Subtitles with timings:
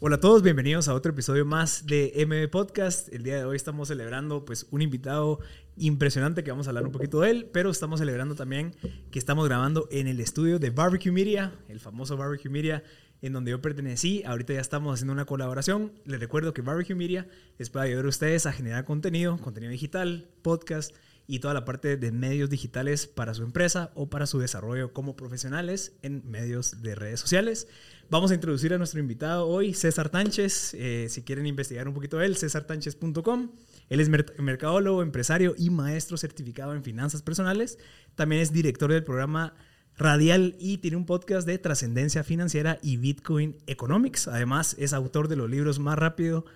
[0.00, 3.12] Hola a todos, bienvenidos a otro episodio más de MB Podcast.
[3.12, 5.40] El día de hoy estamos celebrando pues un invitado
[5.76, 8.76] impresionante que vamos a hablar un poquito de él, pero estamos celebrando también
[9.10, 12.84] que estamos grabando en el estudio de Barbecue Media, el famoso Barbecue Media
[13.22, 14.22] en donde yo pertenecí.
[14.24, 15.90] Ahorita ya estamos haciendo una colaboración.
[16.04, 17.26] Les recuerdo que Barbecue Media
[17.58, 20.94] les puede ayudar a ustedes a generar contenido, contenido digital, podcast
[21.30, 25.14] y toda la parte de medios digitales para su empresa o para su desarrollo como
[25.14, 27.68] profesionales en medios de redes sociales.
[28.08, 30.72] Vamos a introducir a nuestro invitado hoy, César Tánchez.
[30.72, 33.50] Eh, si quieren investigar un poquito de él, cesartánchez.com.
[33.90, 37.78] Él es mercadólogo, empresario y maestro certificado en finanzas personales.
[38.14, 39.54] También es director del programa
[39.98, 44.28] Radial y tiene un podcast de trascendencia financiera y Bitcoin Economics.
[44.28, 46.46] Además, es autor de los libros Más rápido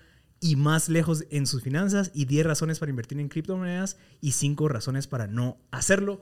[0.43, 4.67] y más lejos en sus finanzas y 10 razones para invertir en criptomonedas y 5
[4.67, 6.21] razones para no hacerlo.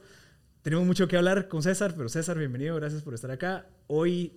[0.62, 3.66] Tenemos mucho que hablar con César, pero César, bienvenido, gracias por estar acá.
[3.88, 4.32] Hoy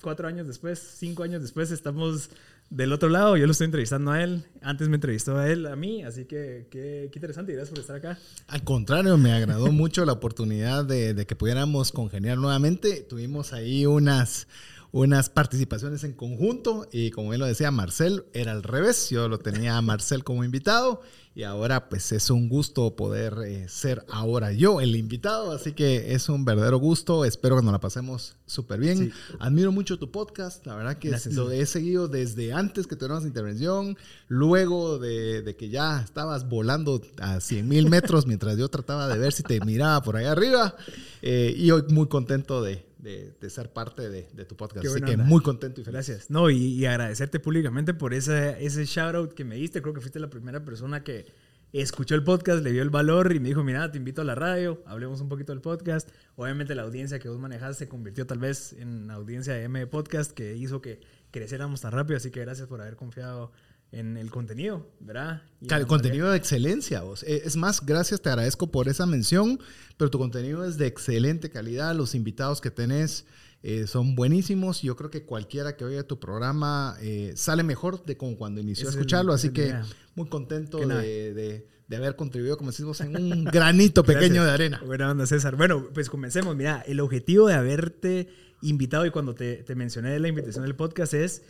[0.00, 2.30] cuatro años después, cinco años después, estamos
[2.70, 3.36] del otro lado.
[3.36, 4.44] Yo lo estoy entrevistando a él.
[4.62, 6.04] Antes me entrevistó a él, a mí.
[6.04, 7.52] Así que qué, interesante.
[7.52, 8.18] Gracias por estar acá.
[8.46, 13.00] Al contrario, me agradó mucho la oportunidad de, de que pudiéramos congeniar nuevamente.
[13.02, 14.46] Tuvimos ahí unas
[14.92, 19.38] unas participaciones en conjunto y como él lo decía, Marcel era al revés, yo lo
[19.38, 21.02] tenía a Marcel como invitado
[21.38, 26.14] y ahora pues es un gusto poder eh, ser ahora yo el invitado, así que
[26.14, 29.12] es un verdadero gusto, espero que nos la pasemos súper bien.
[29.38, 33.96] Admiro mucho tu podcast, la verdad que lo he seguido desde antes que tuvieras intervención,
[34.26, 39.32] luego de, que ya estabas volando a 100 mil metros mientras yo trataba de ver
[39.32, 40.74] si te miraba por ahí arriba
[41.22, 44.86] eh, y hoy muy contento de, de, ser parte de, tu podcast.
[44.86, 45.94] Así que muy contento y feliz.
[45.94, 46.30] Gracias.
[46.30, 49.80] No, y, agradecerte públicamente por ese, ese shout out que me diste.
[49.82, 51.26] Creo que fuiste la primera persona que
[51.72, 54.34] escuchó el podcast, le vio el valor y me dijo, mira, te invito a la
[54.34, 56.08] radio, hablemos un poquito del podcast.
[56.36, 60.32] Obviamente la audiencia que vos manejaste se convirtió tal vez en audiencia de M Podcast
[60.32, 62.16] que hizo que creciéramos tan rápido.
[62.16, 63.52] Así que gracias por haber confiado
[63.90, 65.42] en el contenido, ¿verdad?
[65.60, 67.22] el contenido de excelencia, vos.
[67.22, 69.58] Eh, es más, gracias, te agradezco por esa mención,
[69.96, 73.24] pero tu contenido es de excelente calidad, los invitados que tenés
[73.62, 78.16] eh, son buenísimos, yo creo que cualquiera que oiga tu programa eh, sale mejor de
[78.16, 79.74] como cuando inició a escucharlo, así que
[80.14, 84.82] muy contento de, haber contribuido, como decimos, en un granito pequeño de arena.
[84.84, 85.56] Buena onda, César.
[85.56, 86.54] Bueno, pues comencemos.
[86.54, 88.28] Mira, el objetivo de haberte
[88.60, 91.42] invitado y cuando te, te mencioné la invitación del podcast es,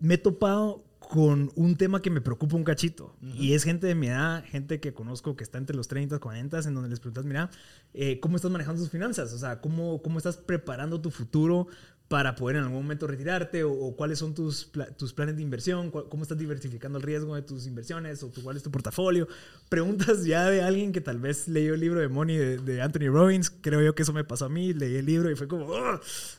[0.00, 3.14] me he topado con un tema que me preocupa un cachito.
[3.22, 6.58] Y es gente de mi edad, gente que conozco que está entre los 30, 40,
[6.58, 7.50] en donde les preguntas, mira,
[7.94, 9.32] eh, ¿cómo estás manejando tus finanzas?
[9.32, 11.68] O sea, ¿cómo, ¿cómo estás preparando tu futuro
[12.08, 16.22] para poder en algún momento retirarte o, cuáles son tus, tus planes de inversión, cómo
[16.22, 19.26] estás diversificando el riesgo de tus inversiones o cuál es tu portafolio.
[19.68, 23.50] Preguntas ya de alguien que tal vez leyó el libro de Money de, Anthony Robbins,
[23.50, 25.66] creo yo que eso me pasó a mí, leí el libro y fue como,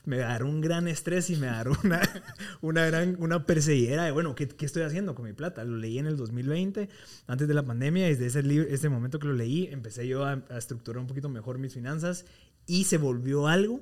[0.06, 2.02] me dará un gran estrés y me dará una,
[2.62, 5.66] una gran, una perseguidera de, bueno, ¿qué, ¿qué, estoy haciendo con mi plata?
[5.66, 6.88] Lo leí en el 2020,
[7.28, 10.42] antes de la pandemia, desde ese, libro, ese momento que lo leí, empecé yo a,
[10.50, 12.26] a estructurar un poquito mejor mis finanzas
[12.66, 13.82] y se volvió algo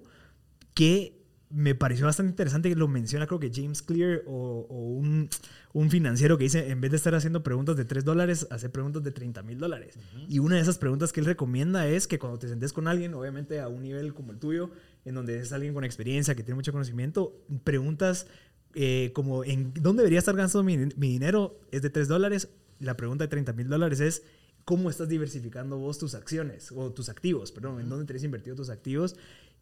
[0.74, 1.25] que
[1.56, 5.30] me pareció bastante interesante que lo menciona, creo que James Clear o, un,
[5.72, 9.04] un, financiero que dice, en vez de estar haciendo preguntas de 3 dólares, hace preguntas
[9.04, 9.98] de 30 mil dólares.
[10.28, 13.14] Y una de esas preguntas que él recomienda es que cuando te sentes con alguien,
[13.14, 14.70] obviamente a un nivel como el tuyo,
[15.06, 18.28] en donde es alguien con experiencia, que tiene mucho conocimiento, preguntas
[18.74, 21.62] eh, como, ¿en dónde debería estar gastando mi, mi dinero?
[21.72, 22.50] Es de 3 dólares.
[22.82, 24.24] La pregunta de 30 mil dólares es,
[24.66, 27.54] ¿cómo estás diversificando vos tus acciones o tus activos?
[27.54, 29.16] Perdón, ¿en dónde tenés invertido tus activos?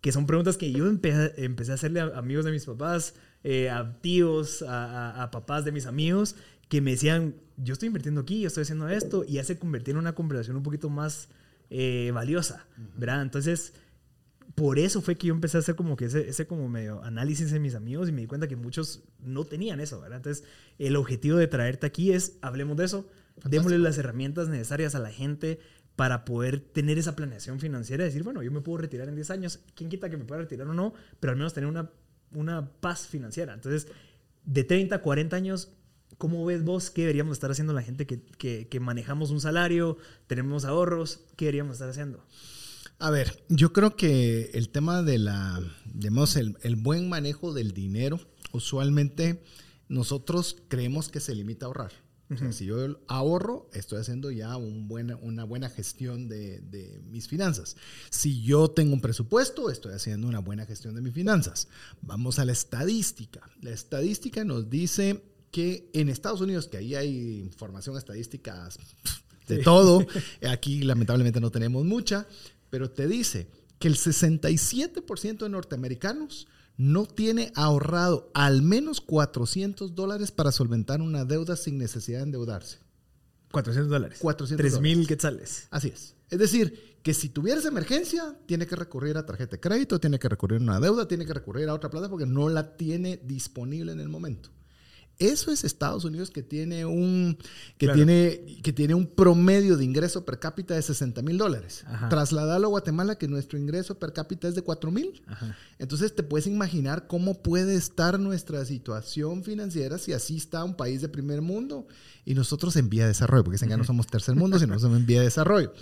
[0.03, 3.15] Que son preguntas que yo empecé, empecé a hacerle a amigos de mis papás,
[3.45, 6.35] eh, a tíos, a, papás de mis amigos,
[6.67, 9.99] que me decían, yo estoy invirtiendo aquí, yo estoy haciendo esto, y hace convertir en
[9.99, 11.29] una conversación un poquito más
[11.69, 13.21] eh, valiosa, ¿verdad?
[13.21, 13.75] Entonces,
[14.55, 17.51] por eso fue que yo empecé a hacer como que ese, ese como medio análisis
[17.51, 20.17] de mis amigos y me di cuenta que muchos no tenían eso, ¿verdad?
[20.17, 20.43] Entonces,
[20.79, 23.09] el objetivo de traerte aquí es, hablemos de eso,
[23.45, 25.59] démosle las herramientas necesarias a la gente
[25.95, 29.59] para poder tener esa planeación financiera decir, bueno, yo me puedo retirar en 10 años,
[29.75, 31.91] quién quita que me pueda retirar o no, pero al menos tener una,
[32.31, 33.53] una paz financiera.
[33.53, 33.87] Entonces,
[34.43, 35.69] de 30 a 40 años,
[36.17, 39.97] ¿cómo ves vos qué deberíamos estar haciendo la gente que, que, que manejamos un salario,
[40.27, 41.25] tenemos ahorros?
[41.35, 42.25] ¿Qué deberíamos estar haciendo?
[42.97, 45.61] A ver, yo creo que el tema de la,
[45.93, 48.19] digamos, el, el buen manejo del dinero,
[48.51, 49.43] usualmente
[49.89, 52.02] nosotros creemos que se limita a ahorrar
[52.51, 57.75] si yo ahorro, estoy haciendo ya un buena, una buena gestión de, de, mis finanzas.
[58.09, 61.67] Si yo tengo un presupuesto, estoy haciendo una buena gestión de mis finanzas.
[62.01, 63.41] Vamos a la estadística.
[63.61, 68.69] La estadística nos dice que en Estados Unidos, que ahí hay información estadística
[69.47, 70.05] de todo,
[70.49, 72.27] aquí lamentablemente no tenemos mucha,
[72.69, 73.47] pero te dice
[73.77, 76.47] que el 67% de norteamericanos
[76.77, 82.79] no tiene ahorrado al menos 400 dólares para solventar una deuda sin necesidad de endeudarse.
[83.51, 84.19] 400 dólares.
[84.19, 85.67] 400 3 mil quetzales.
[85.69, 86.15] Así es.
[86.29, 90.29] Es decir, que si tuvieras emergencia, tiene que recurrir a tarjeta de crédito, tiene que
[90.29, 93.91] recurrir a una deuda, tiene que recurrir a otra plata porque no la tiene disponible
[93.91, 94.49] en el momento.
[95.19, 97.37] Eso es Estados Unidos que tiene un,
[97.77, 97.97] que Claro.
[97.97, 101.83] tiene, que tiene un promedio de ingreso per cápita de 60 mil dólares.
[101.87, 102.09] Ajá.
[102.09, 105.21] Trasladarlo a Guatemala, que nuestro ingreso per cápita es de 4 mil.
[105.79, 111.01] Entonces te puedes imaginar cómo puede estar nuestra situación financiera si así está un país
[111.01, 111.87] de primer mundo
[112.25, 114.97] y nosotros en vía de desarrollo, porque dicen que no somos tercer mundo, sino somos
[114.97, 115.73] en vía de desarrollo.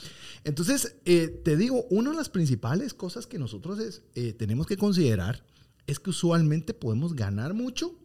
[0.44, 4.76] Entonces, eh, te digo, una de las principales cosas que nosotros es, eh, tenemos que
[4.78, 5.44] considerar
[5.88, 7.96] es que usualmente podemos ganar mucho,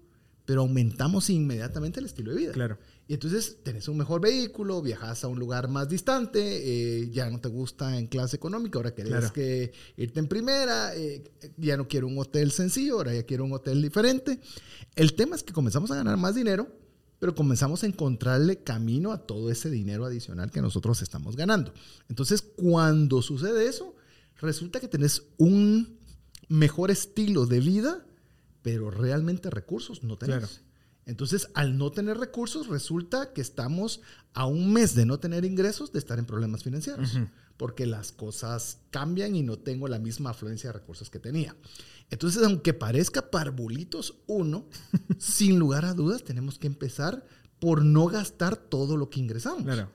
[0.46, 2.52] pero aumentamos inmediatamente el estilo de vida.
[2.52, 2.78] Claro.
[3.08, 6.40] Y entonces tenés un mejor vehículo, viajas a un lugar más distante,
[7.02, 9.32] eh, ya no te gusta en clase económica, ahora querés Claro.
[9.32, 11.22] que irte en primera, eh,
[11.56, 14.40] ya no quiero un hotel sencillo, ahora ya quiero un hotel diferente.
[14.94, 16.68] El tema es que comenzamos a ganar más dinero,
[17.18, 21.72] pero comenzamos a encontrarle camino a todo ese dinero adicional que nosotros estamos ganando.
[22.08, 23.94] Entonces, cuando sucede eso,
[24.40, 25.98] resulta que tenés un
[26.48, 28.05] mejor estilo de vida,
[28.66, 30.38] pero realmente recursos no tenés.
[30.38, 30.52] Claro.
[31.04, 34.00] Entonces, al no tener recursos, resulta que estamos
[34.34, 37.28] a un mes de no tener ingresos de estar en problemas financieros, Ujú.
[37.56, 41.54] porque las cosas cambian y no tengo la misma afluencia de recursos que tenía.
[42.10, 44.66] Entonces, aunque parezca parvulitos uno,
[45.18, 47.24] sin lugar a dudas, tenemos que empezar
[47.60, 49.62] por no gastar todo lo que ingresamos.
[49.62, 49.92] Claro.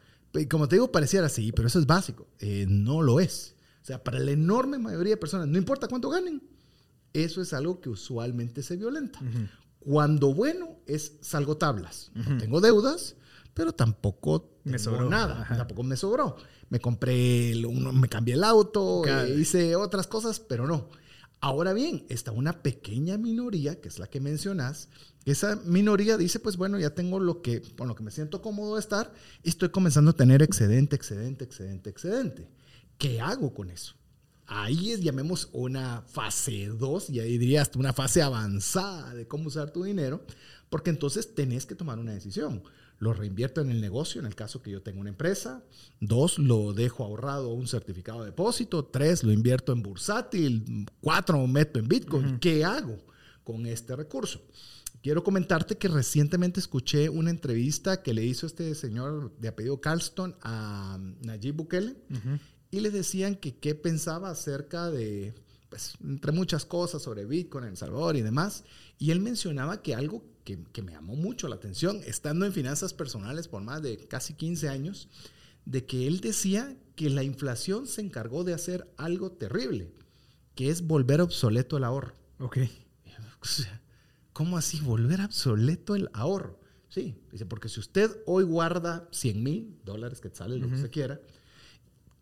[0.50, 2.26] Como te digo, pareciera así, pero eso es básico.
[2.40, 3.54] Eh, no lo es.
[3.82, 6.42] O sea, para la enorme mayoría de personas, no importa cuánto ganen,
[7.14, 9.20] eso es algo que usualmente se violenta.
[9.80, 12.12] Cuando bueno es salgo tablas.
[12.16, 13.16] No tengo deudas,
[13.54, 15.10] pero tampoco Me sobró.
[15.10, 15.42] nada.
[15.42, 15.58] Ajá.
[15.58, 16.36] Tampoco me sobró.
[16.70, 20.88] Me compré, el- uno- me cambié el auto, eh, hice otras cosas, pero no.
[21.44, 24.90] Ahora bien, está una pequeña minoría, que es la que mencionas.
[25.26, 28.76] Esa minoría dice, pues bueno, ya tengo lo que, con lo que me siento cómodo
[28.76, 29.12] de estar
[29.44, 32.50] y estoy comenzando a tener excedente, excedente, excedente, excedente.
[33.00, 33.96] ¿Qué hago con eso?
[34.54, 39.48] Ahí es, llamemos una fase 2, y ahí diría hasta una fase avanzada de cómo
[39.48, 40.26] usar tu dinero,
[40.70, 42.62] porque entonces tenés que tomar una decisión.
[43.00, 45.64] Lo reinvierto en el negocio, en el caso que yo tenga una empresa.
[46.02, 48.84] Dos, lo dejo ahorrado un certificado de depósito.
[48.84, 50.86] Tres, lo invierto en bursátil.
[51.00, 52.38] Cuatro, meto en Bitcoin.
[52.40, 52.98] ¿Qué hago
[53.46, 54.46] con este recurso?
[55.02, 60.36] Quiero comentarte que recientemente escuché una entrevista que le hizo este señor de apellido Carlston
[60.42, 61.96] a Nayib Bukele.
[62.72, 65.34] Y le decían que qué pensaba acerca de,
[65.70, 68.64] pues, entre muchas cosas sobre Bitcoin en El Salvador y demás.
[68.98, 72.94] Y él mencionaba que algo que, que me llamó mucho la atención, estando en finanzas
[72.94, 75.10] personales por más de casi 15 años,
[75.66, 79.92] de que él decía que la inflación se encargó de hacer algo terrible,
[80.56, 82.16] que es volver obsoleto el ahorro.
[82.40, 82.58] Ok.
[83.44, 83.82] O sea,
[84.34, 86.60] ¿Cómo así volver obsoleto el ahorro?
[86.90, 90.92] Sí, dice, porque si usted hoy guarda 100 mil dólares que sale lo que usted
[90.92, 91.22] quiera,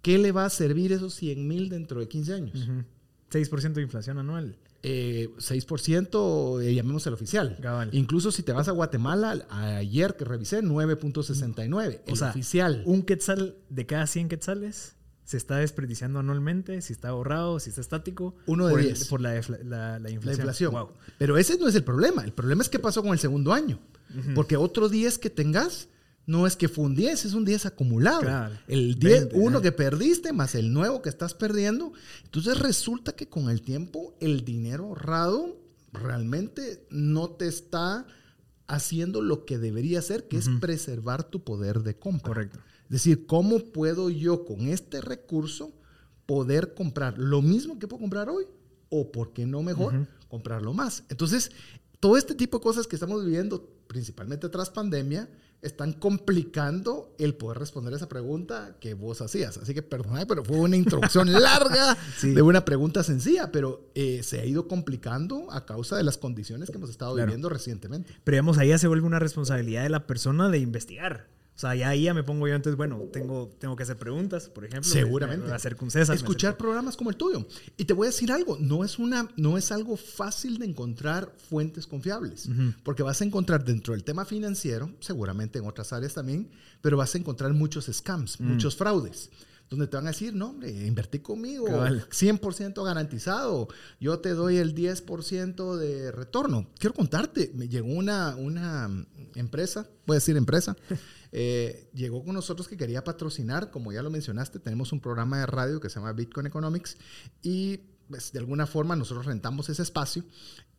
[0.01, 2.55] ¿qué le va a servir esos 100 mil dentro de 15 años?
[2.63, 2.83] Ujú.
[3.31, 4.57] 6% de inflación anual.
[4.81, 7.57] Eh, 6%, eh, llamemos el oficial.
[7.61, 7.89] Cabal.
[7.91, 12.81] Incluso si te vas a Guatemala, ayer que revisé, 9.69, el sea, oficial.
[12.85, 17.81] Un quetzal de cada 100 quetzales se está desperdiciando anualmente, si está ahorrado, si está
[17.81, 18.35] estático.
[18.47, 19.07] Uno de por, el- 10.
[19.09, 20.39] por la, la, la La inflación.
[20.41, 20.71] inflación.
[20.73, 20.89] Wow.
[21.19, 22.23] Pero ese no es el problema.
[22.23, 23.79] El problema es qué pasó con el segundo año.
[24.33, 25.87] Porque otro 10 que tengas
[26.29, 28.21] no es que fue un 10, es un 10 acumulado.
[28.21, 28.53] Claro.
[28.67, 31.91] El 10, 20, uno que perdiste más el nuevo que estás perdiendo.
[32.23, 35.57] Entonces resulta que con el tiempo el dinero ahorrado
[35.91, 38.05] realmente no te está
[38.67, 42.35] haciendo lo que debería hacer, que es preservar tu poder de compra.
[42.35, 42.59] Correcto.
[42.83, 45.73] Es decir, ¿cómo puedo yo con este recurso
[46.27, 48.45] poder comprar lo mismo que puedo comprar hoy?
[48.89, 51.03] O, ¿por qué no mejor, comprarlo más?
[51.09, 51.51] Entonces,
[51.99, 55.27] todo este tipo de cosas que estamos viviendo, principalmente tras pandemia,
[55.61, 59.57] están complicando el poder responder esa pregunta que vos hacías.
[59.57, 62.33] Así que perdonad, pero fue una introducción larga Sí.
[62.33, 66.69] de una pregunta sencilla, pero eh, se ha ido complicando a causa de las condiciones
[66.69, 67.27] que hemos estado Claro.
[67.27, 68.13] viviendo recientemente.
[68.23, 71.27] Pero digamos, ahí ya se vuelve una responsabilidad de la persona de investigar.
[71.59, 74.47] O sea, ya ahí ya me pongo yo, entonces, bueno, tengo, tengo que hacer preguntas,
[74.47, 74.89] por ejemplo.
[74.89, 75.43] Seguramente.
[75.43, 76.15] Me- me hacer con César.
[76.15, 77.45] Escuchar programas como el tuyo.
[77.75, 81.33] Y te voy a decir algo, no es, una, no es algo fácil de encontrar
[81.49, 82.47] fuentes confiables,
[82.83, 86.49] porque vas a encontrar dentro del tema financiero, seguramente en otras áreas también,
[86.79, 89.29] pero vas a encontrar muchos scams, muchos fraudes.
[89.69, 92.07] Donde te van a decir, no, hombre, invertí conmigo, Cabal.
[92.09, 93.67] 100% garantizado,
[93.99, 96.69] yo te doy el 10% de retorno.
[96.79, 98.89] Quiero contarte, me llegó una, una
[99.35, 100.75] empresa, voy a decir empresa,
[101.31, 105.45] eh, llegó con nosotros que quería patrocinar, como ya lo mencionaste, tenemos un programa de
[105.45, 106.97] radio que se llama Bitcoin Economics
[107.41, 107.77] y
[108.09, 110.23] pues, de alguna forma nosotros rentamos ese espacio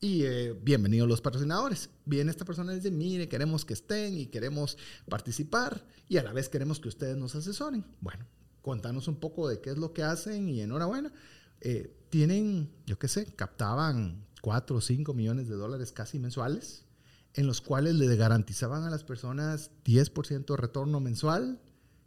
[0.00, 1.90] y eh, bienvenidos los patrocinadores.
[2.04, 4.76] Viene esta persona y dice, mire, queremos que estén y queremos
[5.09, 7.85] participar y a la vez queremos que ustedes nos asesoren.
[8.00, 8.26] Bueno,
[8.62, 11.12] contanos un poco de qué es lo que hacen y enhorabuena.
[11.61, 16.85] Eh, tienen, yo qué sé, captaban 4 o 5 millones de dólares casi mensuales,
[17.34, 21.60] en los cuales le garantizaban a las personas 10% de retorno mensual.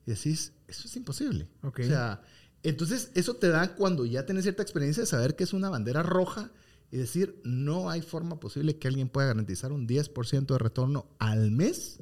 [0.05, 1.49] Y decís, eso es imposible.
[1.61, 2.21] O sea,
[2.61, 6.03] entonces eso te da cuando ya tienes cierta experiencia de saber que es una bandera
[6.03, 6.51] roja
[6.91, 11.49] y decir, no hay forma posible que alguien pueda garantizar un 10% de retorno al
[11.49, 11.99] mes.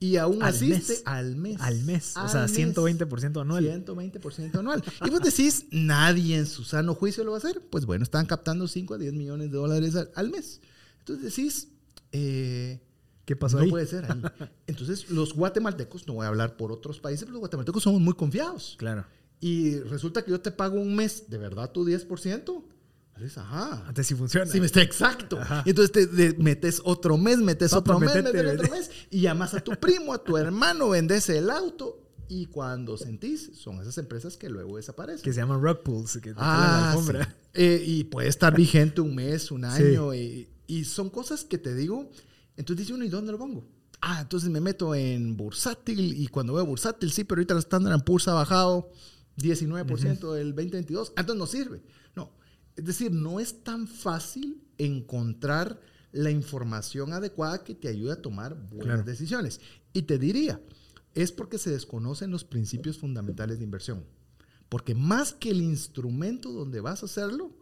[0.00, 0.72] Y aún así,
[1.04, 1.60] al mes.
[1.60, 2.16] Al mes.
[2.16, 3.84] o sea, 120% anual.
[3.84, 4.82] 120% anual.
[5.04, 7.60] y vos decís, nadie en su sano juicio lo va a hacer.
[7.70, 10.60] Pues bueno, están captando 5 a 10 millones de dólares al, mes.
[11.00, 11.68] Entonces decís,
[12.12, 12.80] eh,
[13.24, 13.70] ¿qué pasó no ahí?
[13.70, 14.06] puede ser.
[14.66, 18.14] Entonces, los guatemaltecos, no voy a hablar por otros países, pero los guatemaltecos somos muy
[18.14, 18.76] confiados.
[18.78, 19.04] Claro.
[19.40, 22.64] Y resulta que yo te pago un mes, ¿de verdad tu 10%?
[23.18, 23.84] Dices, ajá.
[23.86, 24.50] Antes sí funciona.
[24.50, 25.38] Sí, está exacto.
[25.64, 29.60] Y entonces te, metes otro mes, metes otro mes, metes otro mes, y llamas a
[29.60, 31.98] tu primo, a tu hermano, vendes el auto.
[32.28, 35.22] Y cuando sentís, son esas empresas que luego desaparecen.
[35.22, 39.14] Que se llaman rock pools, que te ah, la eh, y puede estar vigente un
[39.14, 40.14] mes, un año.
[40.14, 42.10] Y, y, son cosas que te digo.
[42.56, 43.66] Entonces dice uno, ¿y dónde lo pongo?
[44.00, 46.14] Ah, entonces me meto en bursátil.
[46.20, 48.90] Y cuando veo bursátil, sí, pero ahorita el Standard Poor's ha bajado
[49.38, 51.12] 19% del 2022.
[51.16, 51.82] Entonces no sirve.
[52.76, 55.80] Es decir, no es tan fácil encontrar
[56.12, 59.60] la información adecuada que te ayude a tomar buenas decisiones.
[59.92, 60.60] Y te diría,
[61.14, 64.04] es porque se desconocen los principios fundamentales de inversión.
[64.68, 67.54] Porque más que el instrumento donde vas a hacerlo,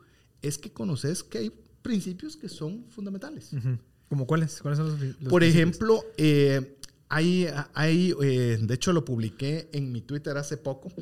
[0.43, 1.53] es que conoces que hay
[1.83, 3.51] principios que son fundamentales.
[4.09, 4.61] ¿Como cuáles?
[4.61, 6.77] ¿Cuáles son los, Por ejemplo, eh,
[7.09, 10.93] hay, hay eh, de hecho lo publiqué en mi Twitter hace poco,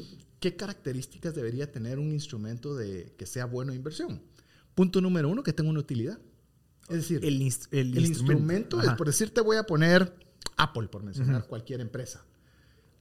[0.41, 4.21] ¿qué características debería tener un instrumento de, que sea bueno de inversión?
[4.75, 6.19] Punto número uno, que tenga una utilidad.
[6.89, 10.15] Es decir, el, instrumento, es, por decirte, voy a poner
[10.57, 12.25] Apple, por mencionar cualquier empresa.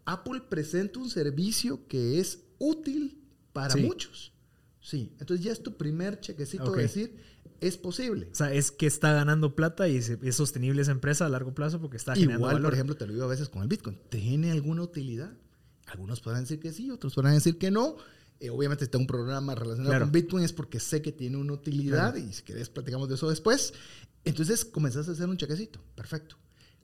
[0.05, 3.21] Apple presenta un servicio que es útil
[3.53, 4.33] para muchos.
[4.81, 7.17] Sí, entonces ya es tu primer chequecito de decir,
[7.61, 8.29] es posible.
[8.31, 11.79] O sea, es que está ganando plata y es, sostenible esa empresa a largo plazo
[11.79, 13.99] porque está generando Igual, por ejemplo, te lo digo a veces con el Bitcoin.
[14.09, 15.31] ¿Tiene alguna utilidad?
[15.87, 17.95] Algunos podrán decir que sí, otros podrán decir que no.
[18.39, 22.15] Eh, obviamente, está un programa relacionado con Bitcoin es porque sé que tiene una utilidad
[22.15, 23.73] y si querés platicamos de eso después.
[24.25, 25.79] Entonces, comenzás a hacer un chequecito.
[25.95, 26.37] Perfecto.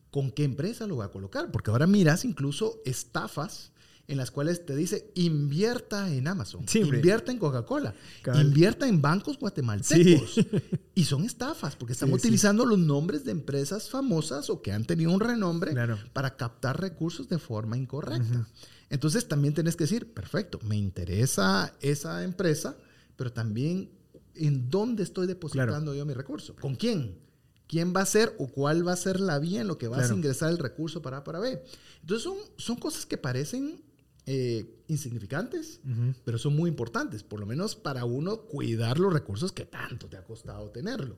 [0.09, 1.51] ¿Con qué empresa lo voy a colocar?
[1.51, 3.71] Porque ahora miras incluso estafas
[4.07, 7.93] en las cuales te dice invierta en Amazon, invierta en Coca-Cola,
[8.35, 10.39] invierta en bancos guatemaltecos.
[10.95, 15.11] Y son estafas porque están utilizando los nombres de empresas famosas o que han tenido
[15.11, 15.73] un renombre
[16.11, 18.47] para captar recursos de forma incorrecta.
[18.89, 22.77] Entonces también tenés que decir, perfecto, me interesa esa empresa,
[23.15, 23.89] pero también
[24.35, 27.17] en dónde estoy depositando yo mi recurso, con quién,
[27.67, 30.11] quién va a ser o cuál va a ser la vía en lo que vas
[30.11, 31.63] a ingresar el recurso para para B.
[32.01, 33.81] Entonces son, son cosas que parecen
[34.25, 35.81] eh, insignificantes,
[36.23, 40.17] pero son muy importantes, por lo menos para uno cuidar los recursos que tanto te
[40.17, 41.17] ha costado tenerlo.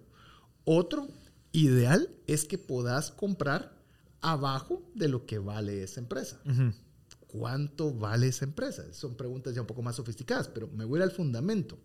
[0.63, 1.07] Otro
[1.51, 3.75] ideal es que puedas comprar
[4.21, 6.39] abajo de lo que vale esa empresa
[7.38, 8.85] cuánto vale esa empresa.
[8.93, 11.77] Son preguntas ya un poco más sofisticadas, pero me voy al fundamento.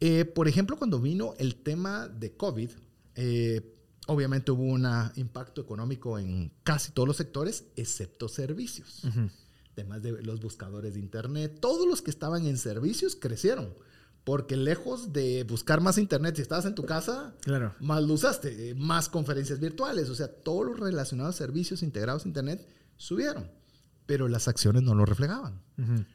[0.00, 2.70] Eh, por ejemplo, cuando vino el tema de COVID,
[3.14, 3.74] eh,
[4.06, 9.02] obviamente hubo un impacto económico en casi todos los sectores, excepto servicios.
[9.76, 13.74] Además de los buscadores de Internet, todos los que estaban en servicios crecieron.
[14.24, 17.74] Porque lejos de buscar más Internet, si estabas en tu casa, claro.
[17.78, 22.28] más lo usaste, más conferencias virtuales, o sea, todos los relacionados a servicios integrados a
[22.28, 22.66] Internet
[22.96, 23.48] subieron
[24.06, 25.60] pero las acciones no lo reflejaban.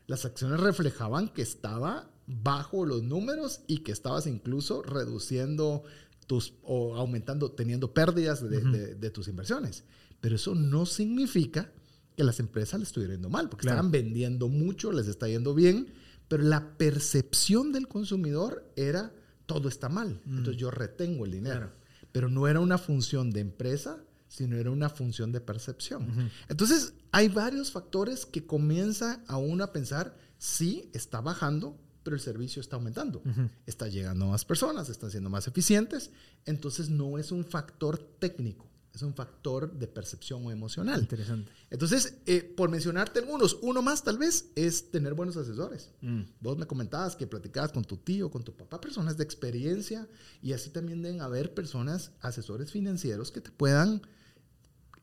[0.07, 5.83] Las acciones reflejaban que estaba bajo los números y que estabas incluso reduciendo
[6.25, 9.83] tus o aumentando, teniendo pérdidas de, tus inversiones.
[10.21, 11.71] Pero eso no significa
[12.15, 15.87] que las empresas le estuvieran yendo mal, porque estaban vendiendo mucho, les está yendo bien,
[16.27, 19.13] pero la percepción del consumidor era
[19.45, 21.71] todo está mal, entonces yo retengo el dinero.
[22.11, 26.31] Pero no era una función de empresa, sino era una función de percepción.
[26.47, 32.21] Entonces, hay varios factores que comienza a uno a pensar, sí, está bajando, pero el
[32.21, 33.21] servicio está aumentando.
[33.65, 36.11] Está llegando a más personas, están siendo más eficientes.
[36.45, 40.99] Entonces, no es un factor técnico, es un factor de percepción o emocional.
[40.99, 41.51] Interesante.
[41.69, 45.91] Entonces, eh, por mencionarte algunos, uno más tal vez es tener buenos asesores.
[46.01, 46.23] Mm.
[46.41, 50.07] Vos me comentabas que platicabas con tu tío, con tu papá, personas de experiencia,
[50.41, 54.01] y así también deben haber personas, asesores financieros que te puedan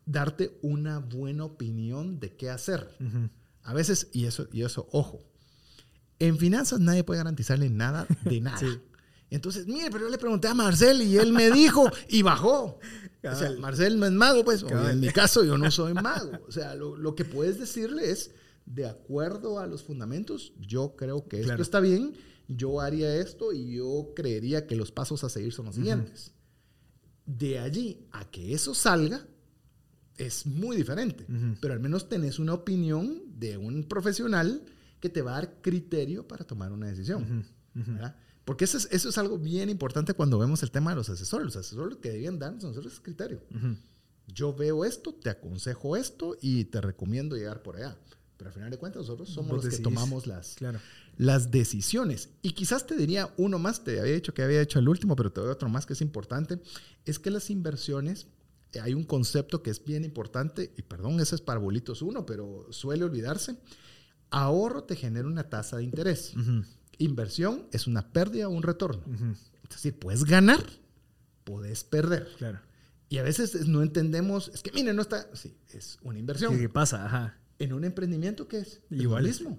[0.05, 2.95] darte una buena opinión de qué hacer.
[3.63, 5.25] A veces, y eso, y eso, ojo,
[6.19, 8.61] En finanzas nadie puede garantizarle nada de nada.
[9.31, 12.79] Entonces, mire, pero yo le pregunté a Marcel y él me dijo y bajó.
[13.23, 14.63] O sea, Marcel no es mago, pues.
[14.63, 16.33] en mi caso, yo no soy mago.
[16.47, 18.31] O sea, lo, que puedes decirle es,
[18.65, 22.15] de acuerdo a los fundamentos, yo creo que esto está bien,
[22.49, 26.33] yo haría esto y yo creería que los pasos a seguir son los siguientes.
[27.27, 29.27] De allí a que eso salga,
[30.17, 31.27] es muy diferente.
[31.61, 34.63] Pero al menos tenés una opinión de un profesional
[35.01, 37.47] que te va a dar criterio para tomar una decisión.
[38.49, 41.45] Porque eso es, eso es algo bien importante cuando vemos el tema de los asesores.
[41.45, 43.43] Los asesores que debían darnos a nosotros es criterio.
[44.27, 47.99] Yo veo esto, te aconsejo esto y te recomiendo llegar por allá.
[48.39, 50.57] Pero al final de cuentas nosotros somos los que tomamos las,
[51.19, 52.31] las decisiones.
[52.41, 55.31] Y quizás te diría uno más, te había dicho que había hecho el último, pero
[55.31, 56.59] te doy otro más que es importante,
[57.05, 58.29] es que las inversiones,
[58.73, 62.25] eh, hay un concepto que es bien importante, y perdón, ese es para bolitos uno,
[62.25, 63.59] pero suele olvidarse,
[64.31, 66.33] ahorro te genera una tasa de interés.
[66.99, 69.03] Inversión es una pérdida o un retorno.
[69.65, 70.65] Es decir, puedes ganar,
[71.45, 72.29] puedes perder.
[72.39, 72.61] Claro.
[73.09, 76.59] Y a veces no entendemos, es que mire, no está, sí, es una inversión.
[76.59, 77.07] ¿Qué pasa?
[77.07, 77.39] Ajá.
[77.59, 78.83] En un emprendimiento, ¿qué es?
[78.91, 79.59] Igualismo.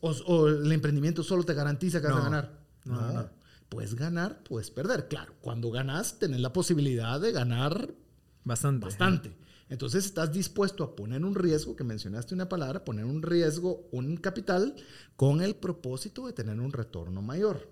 [0.00, 2.58] o, el emprendimiento solo te garantiza que vas a ganar.
[2.84, 3.30] No, no,
[3.68, 5.08] Puedes ganar, puedes perder.
[5.08, 7.94] Claro, cuando ganas, tenés la posibilidad de ganar
[8.44, 8.86] bastante.
[8.86, 9.36] Bastante.
[9.68, 14.16] Entonces estás dispuesto a poner un riesgo, que mencionaste una palabra, poner un riesgo, un
[14.16, 14.74] capital,
[15.16, 17.68] con el propósito de tener un retorno mayor.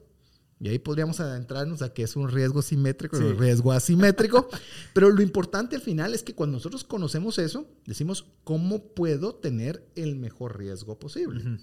[0.59, 4.49] Y ahí podríamos adentrarnos a qué es un riesgo simétrico y un riesgo asimétrico.
[4.95, 9.87] Pero lo importante al final es que cuando nosotros conocemos eso, decimos, ¿cómo puedo tener
[9.97, 11.59] el mejor riesgo posible?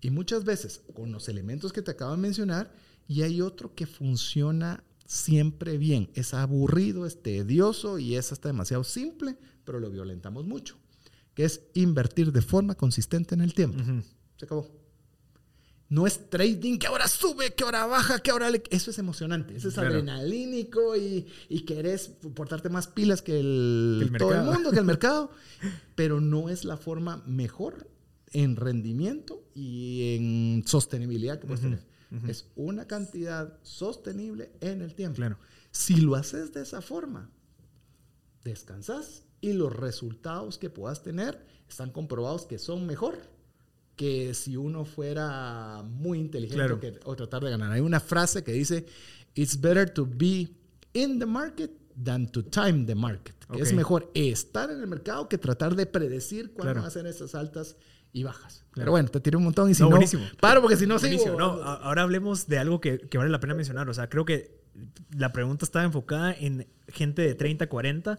[0.00, 2.74] Y muchas veces, con los elementos que te acabo de mencionar,
[3.06, 6.10] y hay otro que funciona siempre bien.
[6.14, 10.76] Es aburrido, es tedioso y es hasta demasiado simple, pero lo violentamos mucho,
[11.34, 13.82] que es invertir de forma consistente en el tiempo.
[14.36, 14.82] Se acabó.
[15.88, 18.48] No es trading que ahora sube, que ahora baja, que ahora...
[18.48, 18.62] Le...
[18.70, 24.34] Eso es emocionante, eso es adrenalínico y, y, querés portarte más pilas que el, todo
[24.34, 25.32] el mundo, que el mercado,
[25.94, 27.90] pero no es la forma mejor
[28.32, 31.84] en rendimiento y en sostenibilidad que puedes tener.
[32.26, 35.16] Es una cantidad sostenible en el tiempo.
[35.16, 35.38] Claro.
[35.70, 37.30] Si lo haces de esa forma,
[38.44, 43.18] descansas y los resultados que puedas tener están comprobados que son mejor
[43.96, 47.72] que si uno fuera muy inteligente o tratar de ganar.
[47.72, 48.86] Hay una frase que dice,
[49.34, 50.48] it's better to be
[50.94, 51.70] in the market
[52.02, 53.34] than to time the market.
[53.54, 57.76] Es mejor estar en el mercado que tratar de predecir cuándo a ser esas altas
[58.12, 58.64] y bajas.
[58.74, 59.90] Pero bueno, te tiré un montón y si no,
[60.40, 61.36] paro porque si no sigo.
[61.36, 63.88] No, ahora hablemos de algo que, que vale la pena mencionar.
[63.90, 64.62] O sea, creo que
[65.10, 68.18] la pregunta estaba enfocada en gente de 30, 40,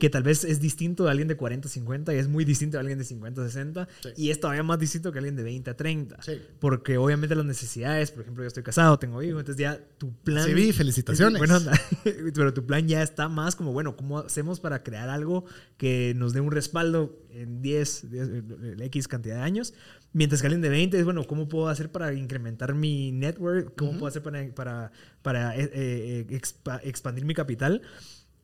[0.00, 2.80] que tal vez es distinto de alguien de 40, 50 y es muy distinto de
[2.80, 6.18] alguien de 50, 60 y es todavía más distinto que alguien de 20 30.
[6.60, 10.44] Porque obviamente las necesidades, por ejemplo, yo estoy casado, tengo hijos, entonces ya tu plan...
[10.44, 11.38] Sí, felicitaciones.
[11.38, 11.58] Bueno,
[12.34, 15.44] pero tu plan ya está más como, bueno, ¿cómo hacemos para crear algo
[15.76, 19.74] que nos dé un respaldo en 10, 10 X cantidad de años?
[20.12, 23.74] Mientras que alguien de 20 es, bueno, ¿cómo puedo hacer para incrementar mi network?
[23.76, 26.40] ¿Cómo puedo hacer para, para, para eh, eh,
[26.84, 27.82] expandir mi capital?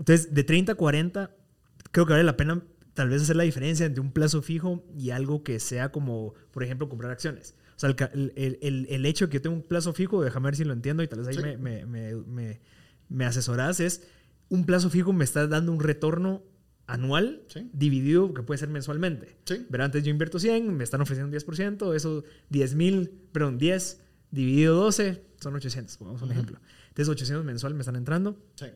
[0.00, 1.30] Entonces, de 30 a 40,
[1.92, 5.10] creo que vale la pena tal vez hacer la diferencia entre un plazo fijo y
[5.10, 7.54] algo que sea como, por ejemplo, comprar acciones.
[7.76, 10.56] O sea, el, el, el, hecho de que yo tengo un plazo fijo, déjame ver
[10.56, 12.60] si lo entiendo y tal vez ahí me, me, me,
[13.08, 14.06] me, asesoras, es
[14.48, 16.42] un plazo fijo me está dando un retorno
[16.86, 19.36] anual dividido, que puede ser mensualmente.
[19.44, 19.66] Sí.
[19.70, 24.00] Pero antes yo invierto 100, me están ofreciendo un 10%, eso 10 mil, perdón, 10
[24.30, 26.58] dividido 12 son 800, pongamos un ejemplo.
[26.88, 28.42] Entonces 800 mensual me están entrando.
[28.56, 28.66] Sí.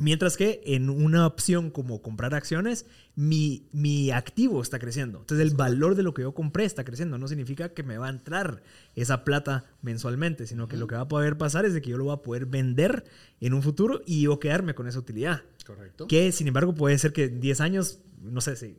[0.00, 5.20] Mientras que en una opción como comprar acciones, mi, mi activo está creciendo.
[5.20, 7.18] Entonces el valor de lo que yo compré está creciendo.
[7.18, 8.62] No significa que me va a entrar
[8.94, 11.98] esa plata mensualmente, sino que lo que va a poder pasar es de que yo
[11.98, 13.04] lo voy a poder vender
[13.40, 15.42] en un futuro y yo quedarme con esa utilidad.
[15.66, 16.06] Correcto.
[16.06, 18.76] Que sin embargo puede ser que en 10 años, no sé, se,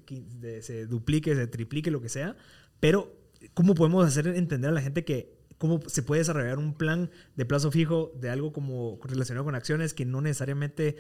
[0.62, 2.36] se duplique, se triplique, lo que sea.
[2.80, 3.16] Pero
[3.54, 7.46] ¿cómo podemos hacer entender a la gente que cómo se puede desarrollar un plan de
[7.46, 10.96] plazo fijo de algo como relacionado con acciones que no necesariamente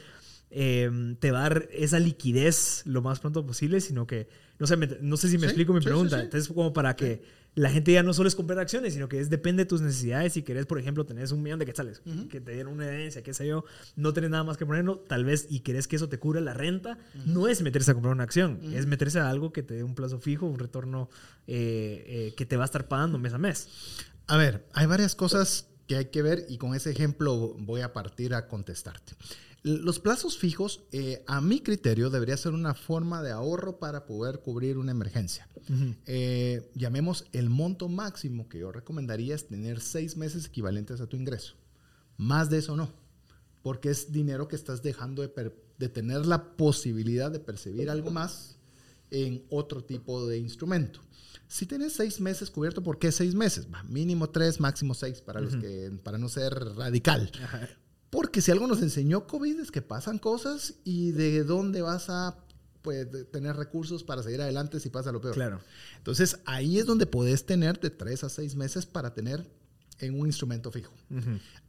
[0.52, 4.28] em, te va a dar esa liquidez lo más pronto posible, sino que,
[4.60, 6.22] no sé, no sé si me explico mi pregunta.
[6.22, 7.24] Entonces, como para que
[7.56, 10.34] la gente ya no solo es comprar acciones, sino que es depende de tus necesidades.
[10.34, 13.34] Si querés, por ejemplo, tenés un millón de quetzales, que te dieron una herencia, qué
[13.34, 16.20] sé yo, no tenés nada más que ponerlo, tal vez, y querés que eso te
[16.20, 19.64] cubra la renta, no es meterse a comprar una acción, es meterse a algo que
[19.64, 21.10] te dé un plazo fijo, un retorno
[21.48, 23.68] eh, eh, que te va a estar pagando mes a mes.
[24.30, 27.94] A ver, hay varias cosas que hay que ver y con ese ejemplo voy a
[27.94, 29.14] partir a contestarte.
[29.64, 34.42] Los plazos fijos, eh, a mi criterio, debería ser una forma de ahorro para poder
[34.42, 35.50] cubrir una emergencia.
[36.06, 41.18] Eh, llamemos el monto máximo que yo recomendaría es tener seis meses equivalentes a tu
[41.18, 41.56] ingreso.
[42.18, 42.94] Más de eso no,
[43.64, 48.60] porque es dinero que estás dejando de, de tener la posibilidad de percibir algo más
[49.10, 51.02] en otro tipo de instrumento.
[51.50, 53.68] Si tienes seis meses cubierto, ¿por qué seis meses?
[53.88, 57.32] mínimo tres, máximo seis para, los que, para no ser radical.
[58.12, 62.38] Porque si algo nos enseñó COVID es que pasan cosas y de dónde vas a
[62.84, 65.34] pues, tener recursos para seguir adelante si pasa lo peor.
[65.34, 65.60] Claro.
[65.98, 69.50] Entonces ahí es donde puedes tener de tres a seis meses para tener
[70.00, 70.94] en un instrumento fijo.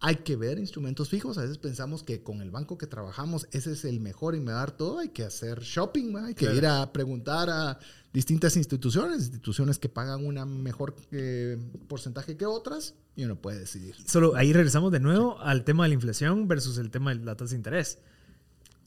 [0.01, 1.39] Hay que ver instrumentos fijos.
[1.39, 4.53] A veces pensamos que con el banco que trabajamos ese es el mejor y me
[4.53, 4.99] dar todo.
[4.99, 7.79] Hay que hacer shopping, hay que ir a preguntar a
[8.13, 13.95] distintas instituciones, instituciones que pagan una mejor eh, porcentaje que otras y uno puede decidir.
[14.07, 17.37] Solo ahí regresamos de nuevo al tema de la inflación versus el tema de la
[17.37, 17.99] tasa de interés.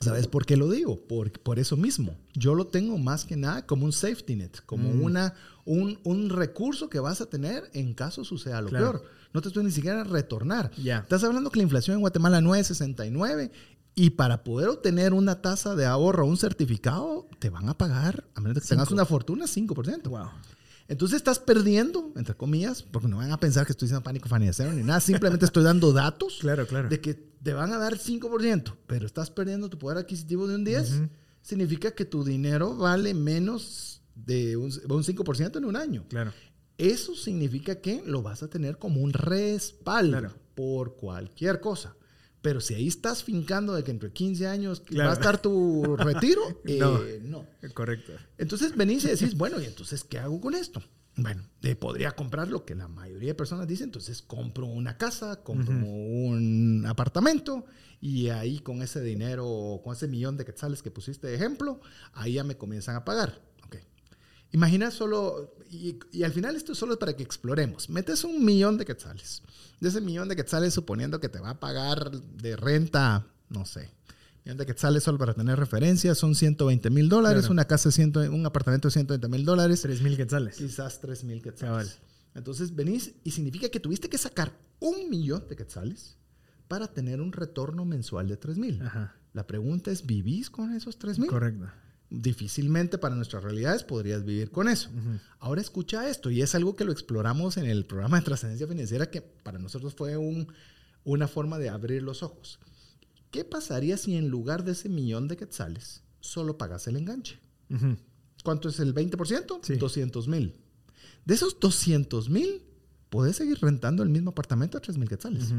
[0.04, 1.00] ¿Sabes por qué lo digo?
[1.08, 2.18] Por, por eso mismo.
[2.34, 5.02] Yo lo tengo más que nada como un safety net, como mm.
[5.02, 5.34] una,
[5.66, 9.04] un, un, recurso que vas a tener en caso suceda lo peor.
[9.34, 10.72] No te estoy ni siquiera retornar.
[10.78, 13.52] Estás hablando que la inflación en Guatemala no es 69
[13.96, 18.42] y para poder obtener una tasa de ahorro, un certificado, te van a pagar, a
[18.42, 20.04] menos que tengas una fortuna, 5%.
[20.10, 20.30] Wow.
[20.88, 24.72] Entonces estás perdiendo, entre comillas, porque no van a pensar que estoy diciendo pánico financiero
[24.74, 26.90] ni nada, simplemente estoy dando datos claro, claro.
[26.90, 30.64] de que te van a dar 5%, pero estás perdiendo tu poder adquisitivo de un
[30.64, 31.02] 10,
[31.42, 36.06] significa que tu dinero vale menos de un, un 5% en un año.
[36.10, 36.32] Claro.
[36.78, 41.96] Eso significa que lo vas a tener como un respaldo por cualquier cosa.
[42.42, 46.42] Pero si ahí estás fincando de que entre 15 años va a estar tu retiro,
[46.66, 48.12] eh, no, Correcto.
[48.38, 50.84] Entonces venís y decís, bueno, ¿y entonces qué hago con esto?
[51.16, 51.44] Bueno,
[51.80, 56.84] podría comprar lo que la mayoría de personas dicen, entonces compro una casa, compro un
[56.88, 57.66] apartamento
[58.02, 61.80] y ahí con ese dinero, con ese millón de quetzales que pusiste de ejemplo,
[62.14, 63.40] ahí ya me comienzan a pagar.
[64.54, 67.90] Imagina solo, y, al final esto solo es para que exploremos.
[67.90, 69.42] Metes un millón de quetzales.
[69.80, 73.90] De ese millón de quetzales, suponiendo que te va a pagar de renta, no sé,
[74.46, 77.50] millón de quetzales solo para tener referencia, son 120 mil dólares.
[77.50, 79.82] Una casa, ciento, un apartamento de 120 mil dólares.
[79.82, 80.58] 3 mil quetzales.
[80.58, 82.00] Quizás 3 mil quetzales.
[82.36, 86.18] Entonces venís y significa que tuviste que sacar un millón de quetzales
[86.68, 88.82] para tener un retorno mensual de 3 mil.
[89.34, 91.30] La pregunta es, ¿vivís con esos 3 mil?
[91.30, 91.68] Correcto
[92.14, 94.90] difícilmente para nuestras realidades podrías vivir con eso.
[95.40, 99.10] Ahora escucha esto, y es algo que lo exploramos en el programa de trascendencia financiera,
[99.10, 100.48] que para nosotros fue un,
[101.04, 102.60] una forma de abrir los ojos.
[103.32, 107.40] ¿Qué pasaría si en lugar de ese millón de quetzales solo pagas el enganche?
[108.44, 109.78] ¿Cuánto es el 20%?
[109.78, 110.56] 200 mil.
[111.26, 112.62] De esos 200 mil,
[113.10, 115.52] puedes seguir rentando el mismo apartamento a 3 mil quetzales.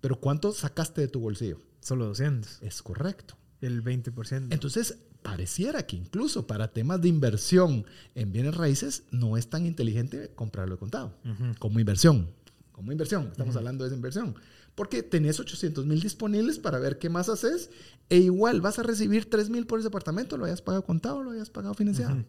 [0.00, 1.60] Pero ¿cuánto sacaste de tu bolsillo?
[1.80, 2.62] Solo 200.
[2.62, 3.36] Es correcto.
[3.60, 4.48] El 20%.
[4.50, 7.84] Entonces, pareciera que incluso para temas de inversión
[8.14, 11.14] en bienes raíces no es tan inteligente comprarlo de contado
[11.58, 12.28] como inversión.
[12.72, 14.34] Como inversión, estamos hablando de esa inversión.
[14.74, 17.70] Porque tenés 800 mil disponibles para ver qué más haces
[18.10, 21.30] e igual vas a recibir 3 mil por ese apartamento, lo hayas pagado contado, lo
[21.30, 22.24] hayas pagado financiado.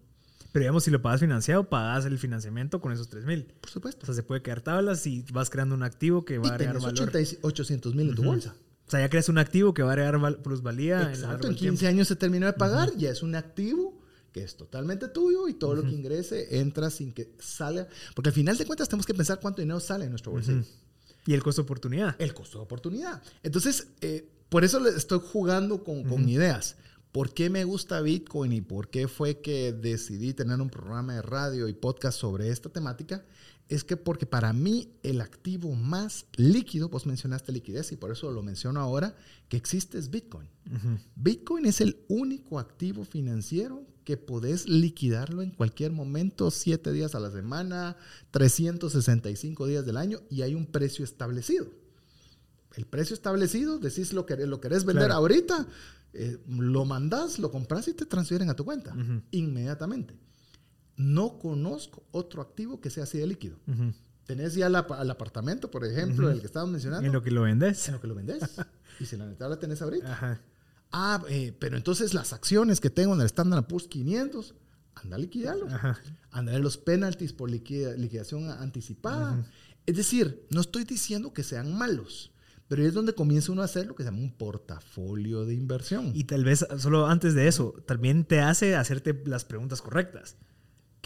[0.54, 3.44] Pero digamos, si lo pagas financiado, pagas el financiamiento con esos 3 mil.
[3.60, 4.04] Por supuesto.
[4.04, 6.80] O sea, se puede quedar tablas y vas creando un activo que va a agregar
[6.80, 7.12] valor.
[7.42, 8.56] 800 mil en tu bolsa.
[8.88, 11.10] O sea, ya creas un activo que va a agregar plusvalía.
[11.10, 14.00] Exacto, en, 15 años se terminó de pagar, ya es un activo
[14.32, 17.88] que es totalmente tuyo y todo lo que ingrese entra sin que salga.
[18.16, 20.64] Porque al final de cuentas tenemos que pensar cuánto dinero sale en nuestro bolsillo.
[21.26, 22.16] Y el costo de oportunidad.
[22.20, 23.22] El costo de oportunidad.
[23.44, 26.78] Entonces, eh, por eso estoy jugando con, con ideas.
[27.12, 31.22] ¿Por qué me gusta Bitcoin y por qué fue que decidí tener un programa de
[31.22, 33.26] radio y podcast sobre esta temática?
[33.70, 38.32] Es que porque para mí el activo más líquido, vos mencionaste liquidez y por eso
[38.32, 39.16] lo menciono ahora,
[39.50, 40.50] que existe es Bitcoin.
[41.16, 47.20] Bitcoin es el único activo financiero que podés liquidarlo en cualquier momento, siete días a
[47.20, 47.98] la semana,
[48.32, 51.68] 365 días del año y hay un precio establecido.
[52.76, 55.68] El precio establecido, decís lo que lo querés vender ahorita,
[56.14, 58.96] eh, lo mandás, lo compras y te transfieren a tu cuenta
[59.32, 60.16] inmediatamente.
[60.98, 63.58] No conozco otro activo que sea así de líquido.
[64.26, 67.08] Tenés ya el apartamento, por ejemplo, el que estábamos mencionando.
[67.08, 67.88] En lo que lo vendes.
[67.88, 68.42] En lo que lo vendes.
[69.00, 70.42] y si la neta la tenés ahorita.
[70.92, 74.56] Ah, eh, pero entonces las acciones que tengo en el Standard Poor's 500,
[74.96, 75.72] anda a liquidarlos.
[76.32, 79.46] Anda a los penalties por liquidación anticipada.
[79.86, 82.32] Es decir, no estoy diciendo que sean malos.
[82.68, 86.12] Pero es donde comienza uno a hacer lo que se llama un portafolio de inversión.
[86.14, 90.36] Y tal vez, solo antes de eso, también te hace hacerte las preguntas correctas.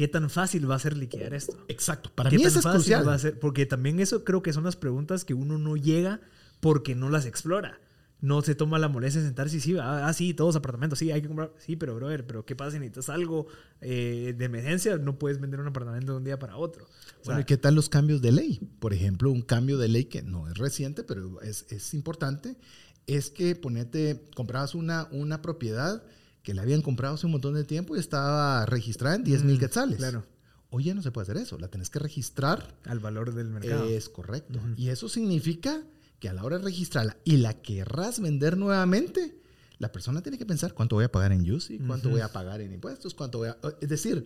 [0.01, 1.63] ¿Qué tan fácil va a ser liquidar esto?
[1.67, 2.11] Exacto.
[2.15, 3.05] Para mí eso es crucial.
[3.39, 6.21] porque también eso creo que son las preguntas que uno no llega
[6.59, 7.79] porque no las explora.
[8.19, 11.11] no se toma la molestia de sentarse y sí, ah, ah, sí, todos apartamentos, sí,
[11.11, 11.53] hay que comprar.
[11.59, 13.45] Sí, pero brother, pero ¿qué pasa si necesitas algo
[13.79, 14.97] eh, de emergencia?
[14.97, 16.85] No puedes vender un apartamento de un día para otro.
[16.85, 16.87] O
[17.23, 18.59] sea, bueno, ¿qué tal los cambios de ley?
[18.79, 22.57] Por ejemplo, un cambio de ley que no es reciente, pero es, es importante,
[23.05, 26.03] es que ponete, comprabas una, una propiedad
[26.43, 29.57] que la habían comprado hace un montón de tiempo y estaba registrada en 10 mil
[29.57, 29.97] mm, quetzales.
[29.97, 30.25] Claro.
[30.69, 32.75] Hoy ya no se puede hacer eso, la tenés que registrar.
[32.85, 33.85] Al valor del mercado.
[33.85, 34.59] Es correcto.
[34.77, 35.83] Y eso significa
[36.19, 39.35] que a la hora de registrarla y la querrás vender nuevamente,
[39.79, 42.61] la persona tiene que pensar cuánto voy a pagar en UCI, cuánto voy a pagar
[42.61, 43.57] en impuestos, cuánto voy a...
[43.81, 44.25] Es decir,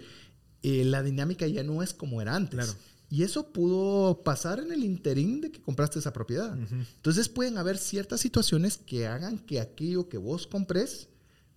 [0.62, 2.60] eh, la dinámica ya no es como era antes.
[2.60, 2.74] Claro.
[3.10, 6.58] Y eso pudo pasar en el interín de que compraste esa propiedad.
[6.58, 11.08] Entonces pueden haber ciertas situaciones que hagan que aquello que vos compres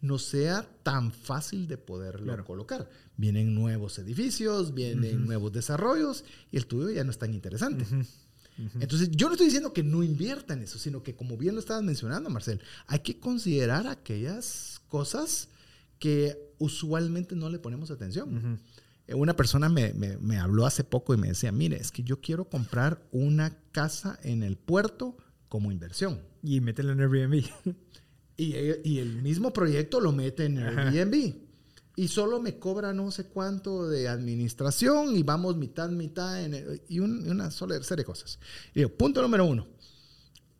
[0.01, 2.89] no sea tan fácil de poderlo colocar.
[3.17, 7.85] Vienen nuevos edificios, vienen nuevos desarrollos y el tuyo ya no es tan interesante.
[8.81, 11.61] Entonces, yo no estoy diciendo que no invierta en eso, sino que como bien lo
[11.61, 15.49] estabas mencionando, Marcel, hay que considerar aquellas cosas
[15.99, 18.61] que usualmente no le ponemos atención.
[19.07, 22.21] Eh, una persona me, me, habló hace poco y me decía, mire, es que yo
[22.21, 25.17] quiero comprar una casa en el puerto
[25.49, 26.21] como inversión.
[26.43, 27.45] Y métela en Airbnb.
[28.39, 31.49] y, y, el mismo proyecto lo mete en Airbnb
[31.99, 37.01] y solo me cobra no sé cuánto de administración y vamos mitad, mitad en y,
[37.01, 38.39] una sola serie de cosas.
[38.73, 39.67] Y digo, punto número uno,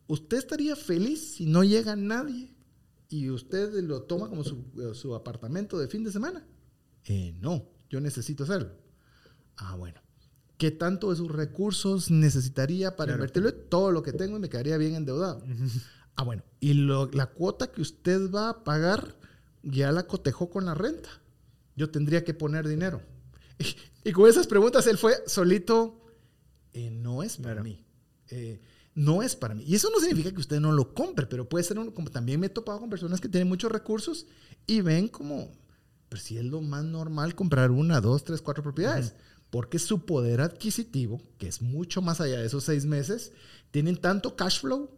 [0.07, 2.53] ¿usted estaría feliz si no llega nadie
[3.07, 6.45] y usted lo toma como su, apartamento de fin de semana?
[7.05, 8.73] Eh, no, yo necesito hacerlo.
[9.55, 10.01] Ah, bueno.
[10.57, 13.53] ¿Qué tanto de sus recursos necesitaría para invertirlo?
[13.53, 15.41] Todo lo que tengo y me quedaría bien endeudado.
[16.19, 16.43] Ah, bueno.
[16.59, 19.15] Y la cuota que usted va a pagar
[19.63, 21.09] ya la cotejó con la renta
[21.79, 23.01] yo tendría que poner dinero.
[24.05, 26.01] Y, con esas preguntas él fue solito,
[26.71, 27.85] eh, no es para mí.
[28.29, 28.61] Eh,
[28.95, 29.65] no es para mí.
[29.67, 32.47] Y eso no significa que usted no lo compre, pero puede ser, como también me
[32.47, 34.25] he topado con personas que tienen muchos recursos
[34.65, 35.51] y ven como,
[36.07, 39.15] pero si es lo más normal comprar una, dos, tres, cuatro propiedades.
[39.49, 43.33] Porque su poder adquisitivo, que es mucho más allá de esos seis meses,
[43.69, 44.89] tienen tanto cash flow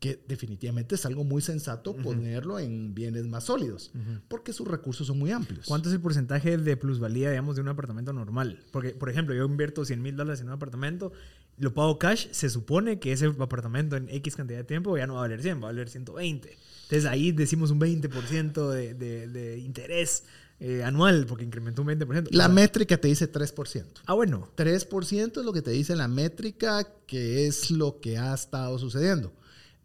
[0.00, 3.90] que definitivamente es algo muy sensato ponerlo en bienes más sólidos,
[4.28, 5.66] porque sus recursos son muy amplios.
[5.66, 8.60] ¿Cuánto es el porcentaje de plusvalía, digamos, de un apartamento normal?
[8.70, 11.12] Porque, por ejemplo, yo invierto 100 mil dólares en un apartamento,
[11.58, 15.14] lo pago cash, se supone que ese apartamento en X cantidad de tiempo ya no
[15.14, 16.56] va a valer 100, va a valer 120.
[16.82, 20.24] Entonces ahí decimos un 20% de, de, de interés.
[20.60, 22.30] Eh, anual, porque incrementó un 20%.
[22.32, 23.84] La métrica te dice 3%.
[24.06, 24.48] Ah, bueno.
[24.56, 29.32] 3% es lo que te dice la métrica, que es lo que ha estado sucediendo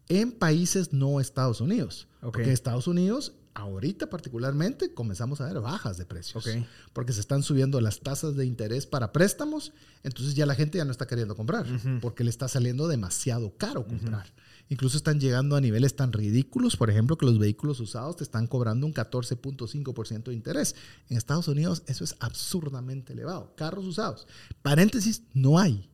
[0.08, 2.08] en países no Estados Unidos.
[2.20, 6.46] Porque en Estados Unidos, ahorita particularmente, comenzamos a ver bajas de precios.
[6.92, 10.84] Porque se están subiendo las tasas de interés para préstamos, entonces ya la gente ya
[10.84, 11.66] no está queriendo comprar,
[12.00, 14.32] porque le está saliendo demasiado caro comprar.
[14.70, 18.46] Incluso están llegando a niveles tan ridículos, por ejemplo, que los vehículos usados te están
[18.46, 20.74] cobrando un 14.5% de interés.
[21.10, 23.52] En Estados Unidos eso es absurdamente elevado.
[23.56, 24.26] Carros usados.
[24.62, 25.90] Paréntesis, no hay.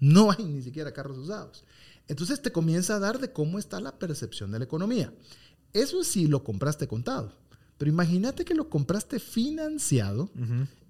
[0.00, 1.64] No hay ni siquiera carros usados.
[2.08, 5.12] Entonces te comienza a dar de cómo está la percepción de la economía.
[5.72, 7.32] Eso sí lo compraste contado.
[7.78, 10.30] Pero imagínate que lo compraste financiado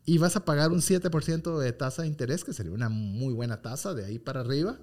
[0.05, 3.61] y vas a pagar un 7% de tasa de interés, que sería una muy buena
[3.61, 4.79] tasa de ahí para arriba.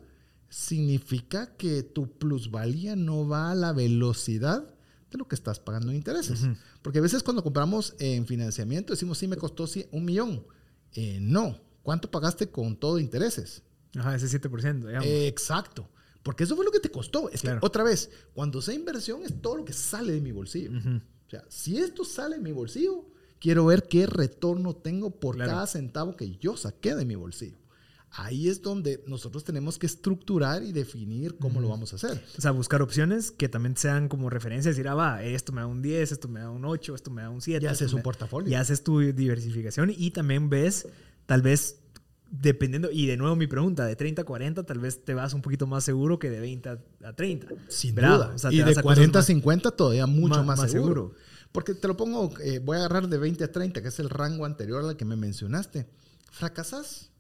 [0.49, 4.69] Significa que tu plusvalía no va a la velocidad
[5.11, 6.41] de lo que estás pagando en intereses.
[6.81, 10.45] Porque a veces cuando compramos en financiamiento decimos, sí, me costó un millón.
[10.93, 11.61] Eh, no.
[11.83, 13.63] ¿Cuánto pagaste con todo intereses?
[13.95, 14.87] Ajá, ese 7%.
[14.87, 15.05] Digamos.
[15.05, 15.89] exacto.
[16.23, 17.29] Porque eso fue lo que te costó.
[17.29, 20.71] Es que, otra vez, cuando sea inversión es todo lo que sale de mi bolsillo.
[20.71, 23.05] O sea, si esto sale de mi bolsillo,
[23.39, 27.57] quiero ver qué retorno tengo por cada centavo que yo saqué de mi bolsillo.
[28.15, 32.23] Ahí es donde nosotros tenemos que estructurar y definir cómo lo vamos a hacer.
[32.37, 35.67] O sea, buscar opciones que también sean como referencia, decir, ah, va, esto me da
[35.67, 37.63] un 10, esto me da un 8, esto me da un 7.
[37.63, 38.49] Ya haces un portafolio.
[38.49, 40.87] Ya haces tu diversificación y también ves,
[41.25, 41.79] tal vez,
[42.33, 45.43] dependiendo, y de nuevo mi pregunta, de 30 a 40 tal vez te vas un
[45.43, 46.69] poquito más seguro que de 20
[47.03, 47.47] a 30.
[47.67, 48.35] Sin duda.
[48.49, 51.13] y de 40 a 50 todavía mucho más, seguro.
[51.51, 54.09] Porque te lo pongo, eh, voy a agarrar de 20 a 30, que es el
[54.09, 55.87] rango anterior al que me mencionaste.
[56.31, 57.11] ¿Fracasas?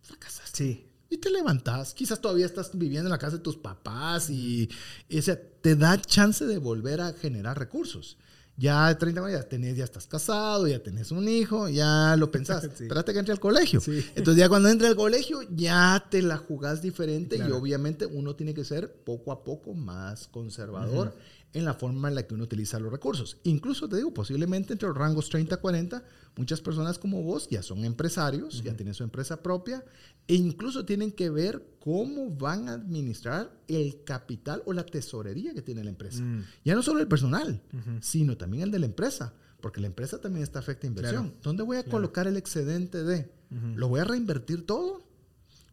[0.00, 0.48] Fracasas.
[0.50, 0.88] Sí.
[1.10, 1.92] Y te levantas.
[1.92, 4.70] Quizás todavía estás viviendo en la casa de tus papás y,
[5.10, 5.20] y
[5.60, 8.16] te da chance de volver a generar recursos
[8.56, 12.30] ya de 30 años ya, tenés, ya estás casado, ya tenés un hijo, ya lo
[12.30, 12.64] pensás.
[12.80, 13.80] Espérate que entre al colegio.
[14.14, 18.54] Entonces ya cuando entra al colegio ya te la jugás diferente y obviamente uno tiene
[18.54, 21.14] que ser poco a poco más conservador
[21.52, 23.38] en la forma en la que uno utiliza los recursos.
[23.44, 26.02] Incluso te digo, posiblemente entre los rangos 30-40,
[26.36, 29.84] muchas personas como vos ya son empresarios, ya tienen su empresa propia
[30.28, 35.62] e incluso tienen que ver cómo van a administrar el capital o la tesorería que
[35.62, 36.22] tiene la empresa.
[36.22, 36.44] Mm.
[36.64, 37.62] Ya no solo el personal,
[38.00, 41.34] sino también el de la empresa, porque la empresa también está afecta a inversión.
[41.42, 43.30] ¿Dónde voy a colocar el excedente de?
[43.74, 45.06] ¿Lo voy a reinvertir todo?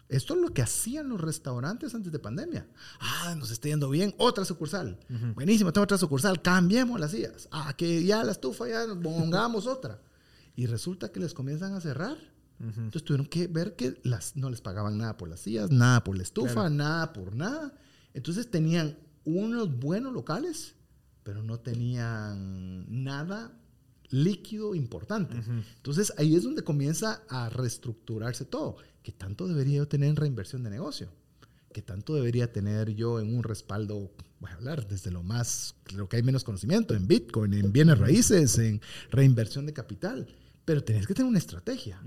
[0.10, 2.68] Esto es lo que hacían los restaurantes antes de pandemia.
[3.00, 4.14] Ah, nos está yendo bien.
[4.18, 5.00] Otra sucursal.
[5.34, 6.42] Buenísimo, tengo otra sucursal.
[6.42, 7.50] Cambiemos las sillas.
[7.52, 10.00] Ah, que ya la estufa, ya pongamos otra.
[10.56, 12.18] Y resulta que les comienzan a cerrar.
[12.60, 16.16] Entonces tuvieron que ver que las, no les pagaban nada por las sillas, nada por
[16.16, 17.78] la estufa, nada por nada.
[18.14, 20.76] Entonces tenían unos buenos locales,
[21.24, 23.52] pero no tenían nada
[24.10, 25.36] líquido importante.
[25.78, 28.78] Entonces ahí es donde comienza a reestructurarse todo.
[29.02, 31.10] ¿Qué tanto debería yo tener en reinversión de negocio?
[31.74, 34.12] ¿Qué tanto debería tener yo en un respaldo?
[34.40, 37.98] Voy a hablar desde lo más, lo que hay menos conocimiento, en Bitcoin, en bienes
[37.98, 40.28] raíces, en reinversión de capital.
[40.66, 42.02] Pero tenés que tener una estrategia.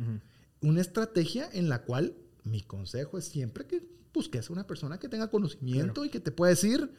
[0.61, 2.15] Una estrategia en la cual
[2.45, 3.83] mi consejo es siempre que
[4.15, 6.91] busques a una persona que tenga conocimiento y que te pueda decir,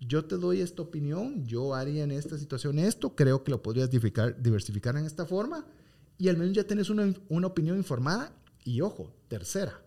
[0.00, 3.90] yo te doy esta opinión, yo haría en esta situación esto, creo que lo podrías
[3.90, 5.64] diversificar, diversificar en esta forma
[6.18, 8.32] y al menos ya tienes una, una, opinión informada
[8.64, 9.80] y ojo, tercera,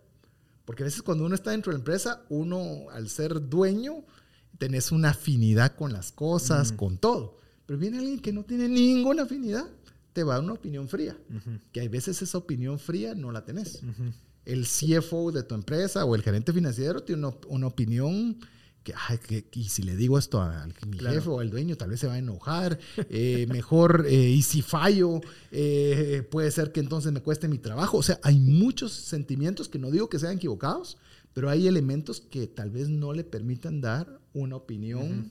[0.64, 4.04] porque a veces cuando uno está dentro de la empresa, uno al ser dueño,
[4.58, 9.22] tenés una afinidad con las cosas, con todo, pero viene alguien que no tiene ninguna
[9.22, 9.66] afinidad,
[10.12, 11.16] te va a una opinión fría,
[11.72, 13.80] que hay veces esa opinión fría no la tenés.
[14.44, 18.38] El CFO de tu empresa o el gerente financiero tiene una, una opinión
[18.82, 21.16] que, ay, que, y si le digo esto al mi Claro.
[21.16, 22.78] jefe o al dueño, tal vez se va a enojar.
[23.10, 25.20] eh, mejor, eh, y si fallo,
[25.52, 27.98] eh, puede ser que entonces me cueste mi trabajo.
[27.98, 30.96] O sea, hay muchos sentimientos que no digo que sean equivocados,
[31.34, 35.30] pero hay elementos que tal vez no le permitan dar una opinión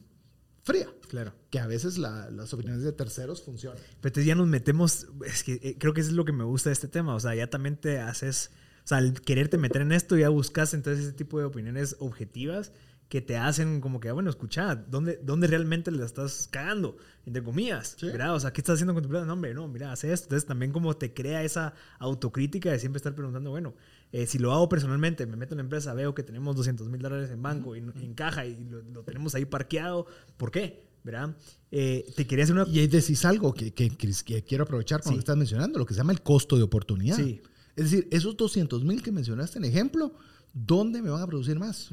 [0.70, 0.88] fría.
[1.10, 1.34] Claro.
[1.50, 3.78] Que a veces la- las opiniones de terceros funcionan.
[3.78, 6.44] Pero entonces ya nos metemos, es que eh, creo que eso es lo que me
[6.44, 8.52] gusta de este tema, o sea, ya también te haces,
[8.84, 12.72] o sea, al quererte meter en esto ya buscas entonces ese tipo de opiniones objetivas
[13.10, 16.96] que te hacen como que, bueno, escucha, ¿dónde, dónde realmente le estás cagando?
[17.26, 18.06] Entre comillas, Sí.
[18.06, 18.36] ¿verdad?
[18.36, 19.26] O sea, ¿qué estás haciendo con tu plata?
[19.26, 20.26] No, hombre, no, mira, hace esto.
[20.26, 23.74] Entonces también como te crea esa autocrítica de siempre estar preguntando, bueno,
[24.12, 27.02] eh, si lo hago personalmente, me meto en la empresa, veo que tenemos 200 mil
[27.02, 30.06] dólares en banco y en caja y lo, lo tenemos ahí parqueado,
[30.38, 30.88] ¿por qué?
[31.04, 31.36] ¿Verdad?
[31.72, 32.68] Eh, te quería hacer una...
[32.68, 35.20] Y ahí decís algo que, que, Cris, que quiero aprovechar cuando Sí.
[35.20, 37.16] estás mencionando, lo que se llama el costo de oportunidad.
[37.16, 37.42] Sí.
[37.76, 40.14] Es decir, esos 200 mil que mencionaste en ejemplo,
[40.54, 41.90] ¿dónde me van a producir más?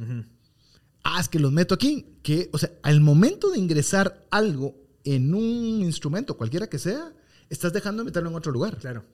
[1.04, 2.18] Ah, es que los meto aquí.
[2.22, 4.74] Que, o sea, al momento de ingresar algo
[5.04, 7.12] en un instrumento, cualquiera que sea,
[7.48, 8.76] estás dejando de meterlo en otro lugar.
[8.78, 9.04] Claro.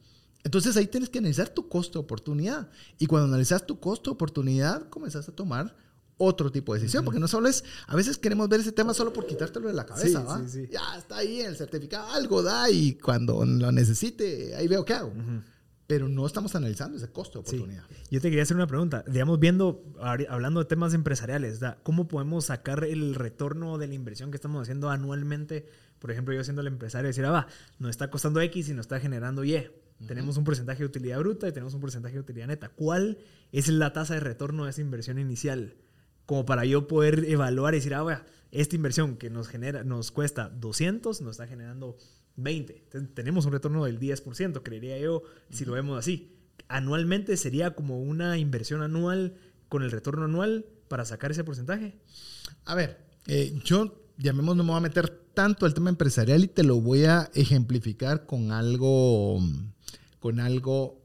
[0.45, 2.69] Entonces ahí tienes que analizar tu costo de oportunidad.
[2.99, 5.75] Y cuando analizas tu costo de oportunidad, comenzás a tomar
[6.17, 7.05] otro tipo de decisión.
[7.05, 9.87] Porque no solo es, a veces queremos ver ese tema solo por quitártelo de la
[9.87, 10.41] cabeza, Sí, ¿va?
[10.41, 10.69] sí, sí.
[10.71, 14.95] Ya está ahí en el certificado, algo da y cuando lo necesite, ahí veo qué
[14.95, 15.13] hago.
[15.87, 17.85] Pero no estamos analizando ese costo de oportunidad.
[18.11, 19.05] Yo te quería hacer una pregunta.
[19.07, 19.85] Digamos, viendo,
[20.29, 21.61] hablando de temas empresariales.
[21.83, 25.67] ¿cómo podemos sacar el retorno de la inversión que estamos haciendo anualmente?
[25.99, 27.47] Por ejemplo, yo siendo el empresario, decir, ah, va,
[27.79, 29.71] nos está costando X y nos está generando Y.
[30.07, 32.69] Tenemos un porcentaje de utilidad bruta y tenemos un porcentaje de utilidad neta.
[32.69, 33.19] ¿Cuál
[33.53, 35.77] es la tasa de retorno de esa inversión inicial?
[36.27, 40.11] Como para yo poder evaluar y decir, ah, vea, esta inversión que nos genera, nos
[40.11, 41.97] cuesta 200, nos está generando
[42.37, 42.77] 20.
[42.85, 46.37] Entonces, tenemos un retorno del 10%, creería yo, si lo vemos así.
[46.69, 49.35] Anualmente sería como una inversión anual
[49.69, 51.97] con el retorno anual para sacar ese porcentaje.
[52.65, 56.49] A ver, eh, yo, llamemos, no me voy a meter tanto al tema empresarial y
[56.49, 59.41] te lo voy a ejemplificar con algo,
[60.21, 61.01] con algo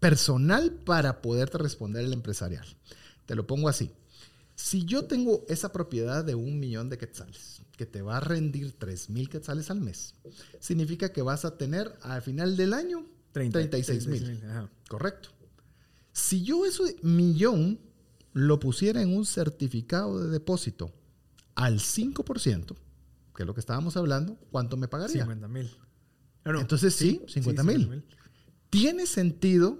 [0.00, 2.66] personal para poderte responder el empresarial.
[3.26, 3.92] Te lo pongo así.
[4.54, 8.72] Si yo tengo esa propiedad de un millón de quetzales, que te va a rendir
[8.78, 10.14] 3 mil quetzales al mes,
[10.60, 14.18] significa que vas a tener al final del año 30, 36 mil.
[14.20, 14.70] 36,000, ajá.
[14.88, 15.30] Correcto.
[16.12, 17.80] Si yo ese millón
[18.34, 20.92] lo pusiera en un certificado de depósito
[21.54, 22.76] al 5%,
[23.34, 25.22] que es lo que estábamos hablando, ¿cuánto me pagaría?
[25.24, 25.70] 50 mil.
[26.44, 28.04] Entonces sí, 50 mil.
[28.70, 29.78] Tiene sentido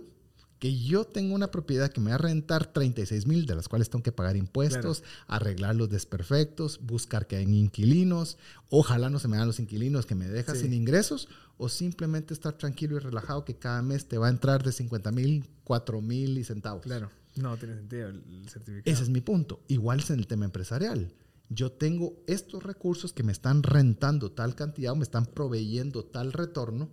[0.59, 3.91] que yo tengo una propiedad que me va a rentar 36 mil, de las cuales
[3.91, 8.38] tengo que pagar impuestos, arreglar los desperfectos, buscar que hay inquilinos,
[8.71, 10.62] ojalá no se me dan los inquilinos que me dejan Sí.
[10.62, 14.62] sin ingresos, o simplemente estar tranquilo y relajado que cada mes te va a entrar
[14.62, 16.83] de 50 mil, 4 mil y centavos.
[16.83, 17.11] Claro.
[17.35, 18.83] No tiene sentido el el certificado.
[18.93, 19.62] Ese es mi punto.
[19.67, 21.12] Igual es en el tema empresarial.
[21.55, 26.33] Yo tengo estos recursos que me están rentando tal cantidad o me están proveyendo tal
[26.33, 26.90] retorno.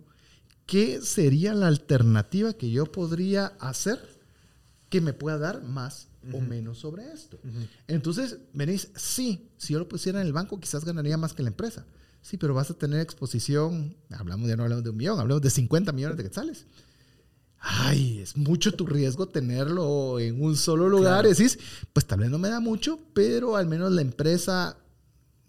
[0.66, 4.20] ¿Qué sería la alternativa que yo podría hacer
[4.90, 7.38] que me pueda dar más o menos sobre esto.
[7.86, 11.48] Entonces, venís, sí, si yo lo pusiera en el banco, quizás ganaría más que la
[11.48, 11.86] empresa.
[12.20, 15.48] Sí, pero vas a tener exposición, hablamos ya no hablamos de un millón, hablamos de
[15.48, 16.66] 50 millones de quetzales.
[17.60, 21.26] Ay, es mucho tu riesgo tenerlo en un solo lugar.
[21.26, 21.58] Decís,
[21.92, 24.78] pues tal vez no me da mucho, pero al menos la empresa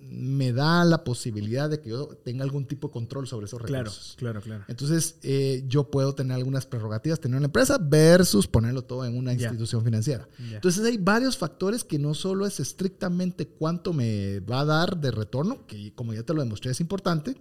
[0.02, 4.16] me da la posibilidad de que yo tenga algún tipo de control sobre esos recursos.
[4.18, 4.66] Claro, claro, claro.
[4.68, 9.34] Entonces, eh, yo puedo tener algunas prerrogativas, tener una empresa versus ponerlo todo en una
[9.34, 10.28] institución financiera.
[10.40, 15.12] Entonces, hay varios factores que no solo es estrictamente cuánto me va a dar de
[15.12, 17.38] retorno, que como ya te lo demostré es importante,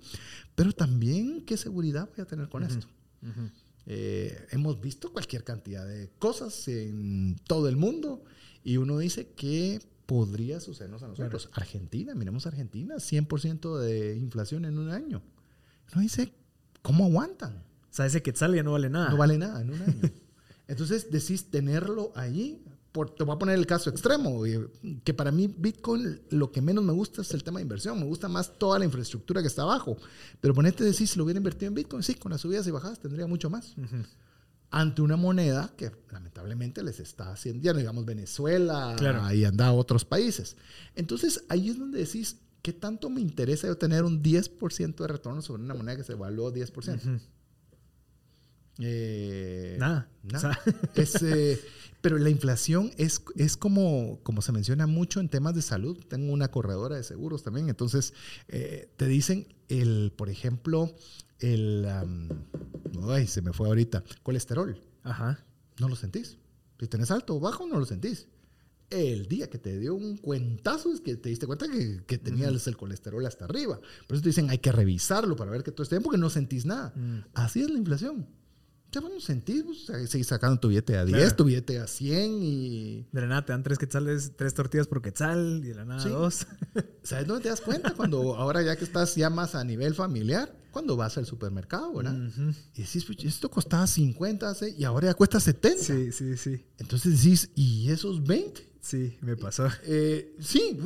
[0.55, 2.87] pero también qué seguridad voy a tener con esto.
[3.93, 8.23] Eh, hemos visto cualquier cantidad de cosas en todo el mundo
[8.63, 11.51] y uno dice que podría sucedernos a nosotros.
[11.55, 15.23] Argentina, miremos Argentina, 100% de inflación en un año.
[15.93, 16.33] Uno dice,
[16.83, 17.65] ¿cómo aguantan?
[17.91, 19.11] O sea, ese quetzal ya no vale nada.
[19.11, 20.03] No vale nada en un año.
[20.69, 22.63] Entonces decís tenerlo allí.
[22.93, 24.43] Por, te voy a poner el caso extremo,
[25.05, 28.05] que para mí Bitcoin lo que menos me gusta es el tema de inversión, me
[28.05, 29.97] gusta más toda la infraestructura que está abajo.
[30.41, 32.99] Pero ponete decir, si lo hubiera invertido en Bitcoin, sí, con las subidas y bajadas
[32.99, 33.77] tendría mucho más
[34.71, 38.97] ante una moneda que lamentablemente les está haciendo, ya no digamos Venezuela
[39.35, 40.57] y anda a otros países.
[40.95, 45.43] Entonces ahí es donde decís, ¿qué tanto me interesa yo tener un 10% de retorno
[45.43, 47.21] sobre una moneda que se evaluó 10%?
[48.83, 50.09] Eh, nada.
[50.23, 50.59] nada.
[50.95, 51.61] Eh,
[52.01, 55.99] pero la inflación es, es como, como se menciona mucho en temas de salud.
[56.09, 57.69] Tengo una corredora de seguros también.
[57.69, 58.15] Entonces,
[58.49, 60.95] eh, te dicen, el, por ejemplo,
[61.39, 61.87] el...
[63.09, 64.03] ay, se me fue ahorita.
[64.23, 64.81] Colesterol.
[65.03, 65.45] Ajá.
[65.79, 66.39] No lo sentís.
[66.79, 68.29] Si tenés alto o bajo, no lo sentís.
[68.89, 72.67] El día que te dio un cuentazo es que te diste cuenta que, que tenías
[72.67, 73.79] el colesterol hasta arriba.
[74.09, 76.31] Por eso te dicen, hay que revisarlo para ver que todo esté bien porque no
[76.31, 76.93] sentís nada.
[76.97, 77.25] Mm.
[77.35, 78.27] Así es la inflación.
[78.93, 83.07] Ya bueno, sentís, pues, seguís sacando tu billete a 10, tu billete a 100 y...
[83.13, 86.05] De la nada te dan tres quetzales, tres tortillas por quetzal y de la nada
[86.09, 86.47] dos.
[87.05, 87.95] ¿Sabes dónde te das cuenta?
[87.95, 92.17] Cuando ahora ya que estás ya más a nivel familiar, cuando vas al supermercado, ¿verdad?
[92.75, 95.85] Y decís, pues, esto costaba 50 y ahora ya cuesta 70.
[95.85, 96.65] Sí, sí, sí.
[96.79, 98.71] Entonces decís, ¿y esos 20?
[98.81, 99.69] Sí, me pasó.
[99.85, 100.79] Eh, sí,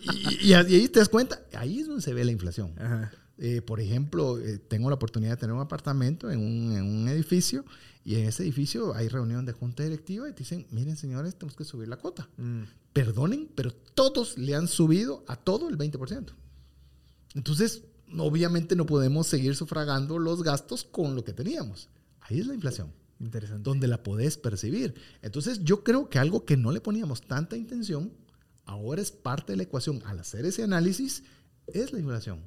[0.00, 2.72] y, y, ahí te das cuenta, ahí es donde se ve la inflación.
[2.78, 3.10] Ajá.
[3.42, 7.64] Eh, por ejemplo, eh, tengo la oportunidad de tener un apartamento en un, edificio
[8.04, 11.56] y en ese edificio hay reunión de junta directiva y te dicen, miren señores, tenemos
[11.56, 12.28] que subir la cuota.
[12.36, 12.64] Mm.
[12.92, 16.34] Perdonen, pero todos le han subido a todo el 20%.
[17.34, 17.84] Entonces,
[18.18, 21.88] obviamente no podemos seguir sufragando los gastos con lo que teníamos.
[22.20, 22.92] Ahí es la inflación.
[23.20, 23.62] Interesante.
[23.62, 24.94] Donde la podés percibir.
[25.22, 28.12] Entonces, yo creo que algo que no le poníamos tanta intención,
[28.66, 30.02] ahora es parte de la ecuación.
[30.04, 31.22] Al hacer ese análisis,
[31.66, 32.40] es la inflación.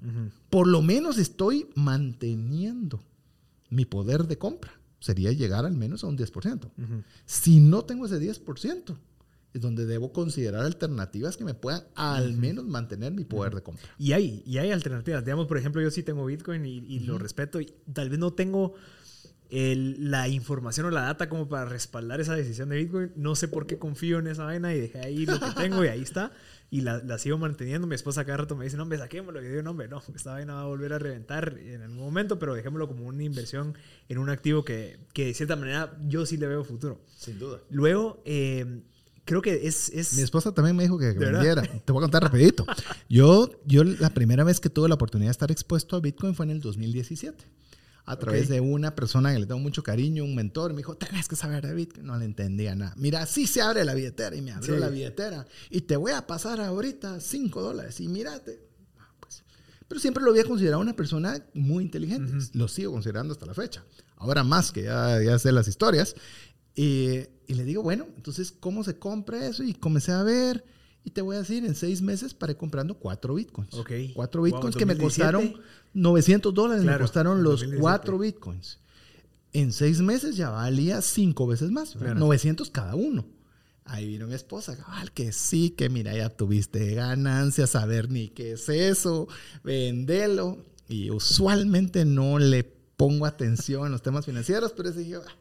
[0.50, 3.04] Por lo menos estoy manteniendo
[3.70, 4.72] mi poder de compra.
[5.00, 6.72] Sería llegar al menos a un 10%.
[7.26, 8.98] Si no tengo ese 10%,
[9.54, 13.84] es donde debo considerar alternativas que me puedan al menos mantener mi poder de compra.
[14.00, 15.24] Y hay, y hay alternativas.
[15.24, 18.74] Digamos, por ejemplo, yo sí tengo Bitcoin y, lo respeto y tal vez no tengo
[19.56, 23.12] la información o la data como para respaldar esa decisión de Bitcoin.
[23.16, 25.90] No sé por qué confío en esa vaina y dejé ahí lo que tengo y
[25.90, 26.32] ahí está
[26.74, 27.86] y la, sigo manteniendo.
[27.86, 29.40] Mi esposa cada rato me dice, no, hombre, saquémoslo.
[29.42, 32.00] Y yo digo, no, hombre, no, esta vaina va a volver a reventar en algún
[32.00, 33.78] momento, pero dejémoslo como una inversión
[34.10, 37.00] en un activo que, que de cierta manera yo sí le veo futuro.
[37.16, 37.60] Sin duda.
[37.70, 38.82] Luego, eh,
[39.24, 41.62] creo que es, es, Mi esposa también me dijo que, vendiera.
[41.62, 42.66] Te voy a contar rapidito.
[43.08, 46.48] Yo, yo la primera vez que tuve la oportunidad de estar expuesto a Bitcoin fue
[46.48, 47.46] en el 2017
[48.06, 51.28] a través de una persona que le tengo mucho cariño, un mentor, me dijo, tenés
[51.28, 52.06] que saber de Bitcoin.
[52.06, 52.94] No le entendía nada.
[52.98, 56.28] Mira, así se abre la billetera y me abrió la billetera y te voy a
[56.28, 58.62] pasar ahorita 5 dólares y mírate.
[59.00, 59.44] Ah, pues.
[59.88, 62.34] Pero siempre lo había considerado una persona muy inteligente.
[62.54, 63.86] Lo sigo considerando hasta la fecha.
[64.18, 66.16] Ahora más que ya, ya sé las historias.
[66.76, 69.64] Y, y le digo, bueno, entonces, ¿cómo se compra eso?
[69.64, 70.66] Y comencé a ver
[71.04, 73.74] y te voy a decir, en seis meses paré comprando cuatro bitcoins.
[73.74, 73.92] Ok.
[74.14, 75.56] Cuatro bitcoins que me costaron
[75.94, 78.80] 900 dólares, me costaron los cuatro bitcoins.
[79.52, 83.26] En seis meses ya valía cinco veces más, 900 cada uno.
[83.86, 84.78] Ahí vino mi esposa,
[85.14, 89.28] que sí, que mira, ya tuviste ganancias, saber ni qué es eso,
[89.64, 90.66] vendelo.
[90.88, 95.36] Y usualmente no le pongo atención en los temas financieros, pero ese yo, ah,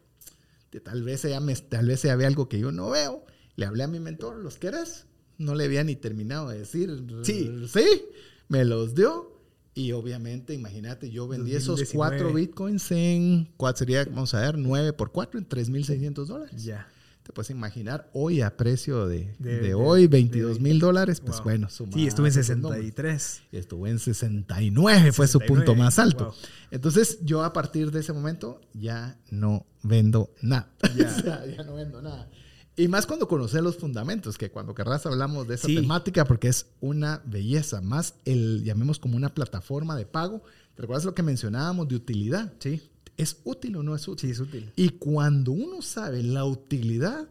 [0.83, 3.25] tal vez me, tal vez ella ve algo que yo no veo.
[3.55, 5.05] Le hablé a mi mentor, ¿los querés?
[5.37, 7.03] No le había ni terminado de decir.
[7.23, 7.51] Sí.
[7.71, 8.05] Sí,
[8.47, 9.31] me los dio.
[9.75, 14.05] Y obviamente, imagínate, yo vendí esos cuatro bitcoins en, ¿cuál sería?
[14.05, 16.63] Vamos a ver, 9 por 4 en 3.600 dólares.
[16.63, 16.87] Ya.
[17.23, 22.05] Te puedes imaginar, hoy a precio de, de, hoy, 22 mil dólares, pues bueno, Sí,
[22.05, 23.43] estuve en 63.
[23.53, 26.35] Estuve en 69, fue su punto más alto.
[26.69, 30.69] Entonces, yo a partir de ese momento ya no vendo nada.
[30.97, 32.29] Ya, ya no vendo nada.
[32.75, 35.75] Y más cuando conoces los fundamentos, que cuando querrás hablamos de esa Sí.
[35.75, 40.41] temática porque es una belleza, más el, llamemos como una plataforma de pago.
[40.75, 42.51] ¿Te recuerdas lo que mencionábamos de utilidad?
[42.59, 42.81] Sí,
[43.15, 44.29] ¿Es útil o no es útil?
[44.29, 44.71] sí, es útil.
[44.75, 47.27] Y cuando uno sabe la utilidad,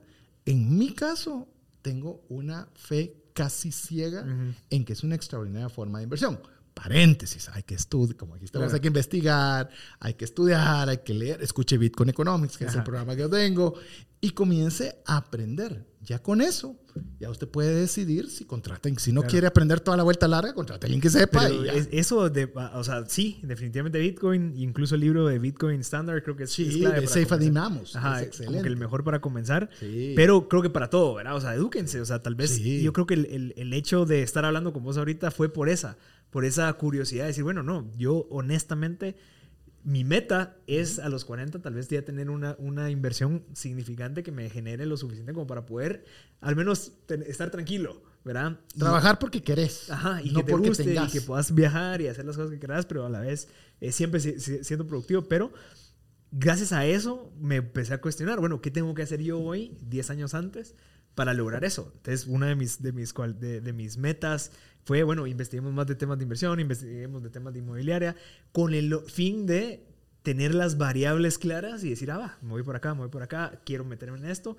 [0.47, 1.49] en mi caso,
[1.83, 4.55] tengo una fe casi ciega Ujú.
[4.71, 6.39] en que es una extraordinaria forma de inversión.
[6.75, 8.75] Paréntesis, hay que estudiar, como aquí estamos, Claro.
[8.77, 9.69] hay que investigar,
[10.01, 12.85] hay que estudiar, hay que leer, escuche Bitcoin Economics, que es el Ajá.
[12.85, 13.75] programa que yo tengo,
[14.21, 15.85] y comience a aprender.
[16.01, 16.77] Ya con eso,
[17.21, 19.31] ya usted puede decidir si contrata, si no Claro.
[19.31, 21.43] quiere aprender toda la vuelta larga, contrata a alguien que sepa.
[21.47, 21.73] Pero y ya.
[21.75, 26.35] es- eso, de, o sea, sí, definitivamente Bitcoin, incluso el libro de Bitcoin Standard creo
[26.37, 27.39] que es, es sí, clave de Safe.
[27.39, 27.95] Dinamos.
[27.95, 29.71] Ajá, es como que el mejor para comenzar.
[29.79, 30.13] Sí.
[30.17, 31.37] Pero creo que para todo, ¿verdad?
[31.37, 32.01] O sea, edúquense.
[32.01, 32.83] O sea, tal vez Sí.
[32.83, 35.69] yo creo que el, el- el hecho de estar hablando con vos ahorita fue por
[35.69, 35.97] esa,
[36.33, 39.15] por esa curiosidad de decir, bueno, no, yo honestamente,
[39.85, 44.33] mi meta es a los 40 tal vez ya tener una, una inversión significante que
[44.33, 46.05] me genere lo suficiente como para poder
[46.41, 48.59] al menos ten- estar tranquilo, ¿verdad?
[48.75, 49.91] Y- Trabajar porque querés.
[49.91, 51.09] Ajá, y no que te porque guste tengas.
[51.15, 53.49] y que puedas viajar y hacer las cosas que quieras, pero a la vez
[53.81, 55.23] eh, siempre si- si- siendo productivo.
[55.23, 55.53] Pero
[56.31, 60.09] gracias a eso me empecé a cuestionar, bueno, ¿qué tengo que hacer yo hoy, 10
[60.11, 60.77] años antes,
[61.15, 61.93] para lograr eso?
[61.97, 64.53] Entonces, una de mis, de mis, de, mis metas
[64.85, 68.17] fue, bueno, investiguemos más de temas de inversión, investiguemos de temas de inmobiliaria,
[68.53, 69.87] con el fin de
[70.23, 73.23] tener las variables claras y decir, ah, va, me voy por acá, me voy por
[73.23, 74.57] acá, quiero meterme en esto.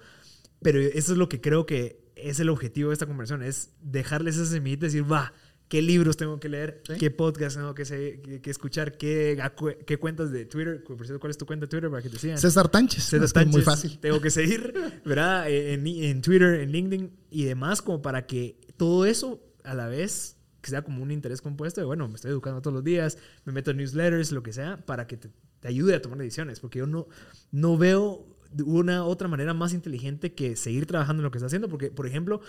[0.61, 4.35] Pero eso es lo que creo que es el objetivo de esta conversación, es dejarles
[4.35, 5.33] esa semillita y decir, va,
[5.73, 6.83] ¿qué libros tengo que leer?
[6.87, 6.93] Sí.
[6.99, 8.95] ¿Qué podcast tengo que, se- que- que escuchar?
[8.95, 10.83] ¿Qué, acu- ¿Qué cuentas de Twitter?
[10.83, 12.37] Por cierto, ¿cuál es tu cuenta de Twitter para que te sigan?
[12.37, 13.05] César Tánchez.
[13.05, 13.97] César es muy Tánchez, fácil.
[13.99, 14.71] Tengo que seguir,
[15.03, 15.49] ¿verdad?
[15.49, 19.87] Eh, En, en Twitter, en LinkedIn y demás, como para que todo eso a la
[19.87, 23.17] vez que sea como un interés compuesto de, bueno, me estoy educando todos los días,
[23.45, 26.59] me meto en newsletters, lo que sea, para que te, te ayude a tomar decisiones,
[26.59, 27.07] porque yo no,
[27.51, 28.27] no veo
[28.63, 32.05] una otra manera más inteligente que seguir trabajando en lo que está haciendo, porque, por
[32.05, 32.41] ejemplo,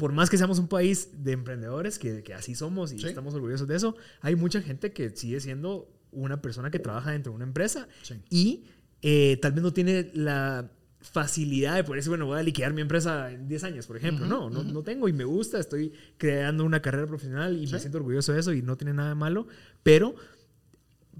[0.00, 3.06] por más que seamos un país de emprendedores, que, que así somos y Sí.
[3.06, 7.30] estamos orgullosos de eso, hay mucha gente que sigue siendo una persona que trabaja dentro
[7.32, 8.14] de una empresa Sí.
[8.30, 8.64] y
[9.02, 10.70] eh, tal vez no tiene la
[11.02, 14.26] facilidad de poder decir, bueno, voy a liquidar mi empresa en 10 años, por ejemplo.
[14.26, 17.98] No, no, no tengo y me gusta, estoy creando una carrera profesional y me siento
[17.98, 19.46] orgulloso de eso y no tiene nada de malo,
[19.82, 20.14] pero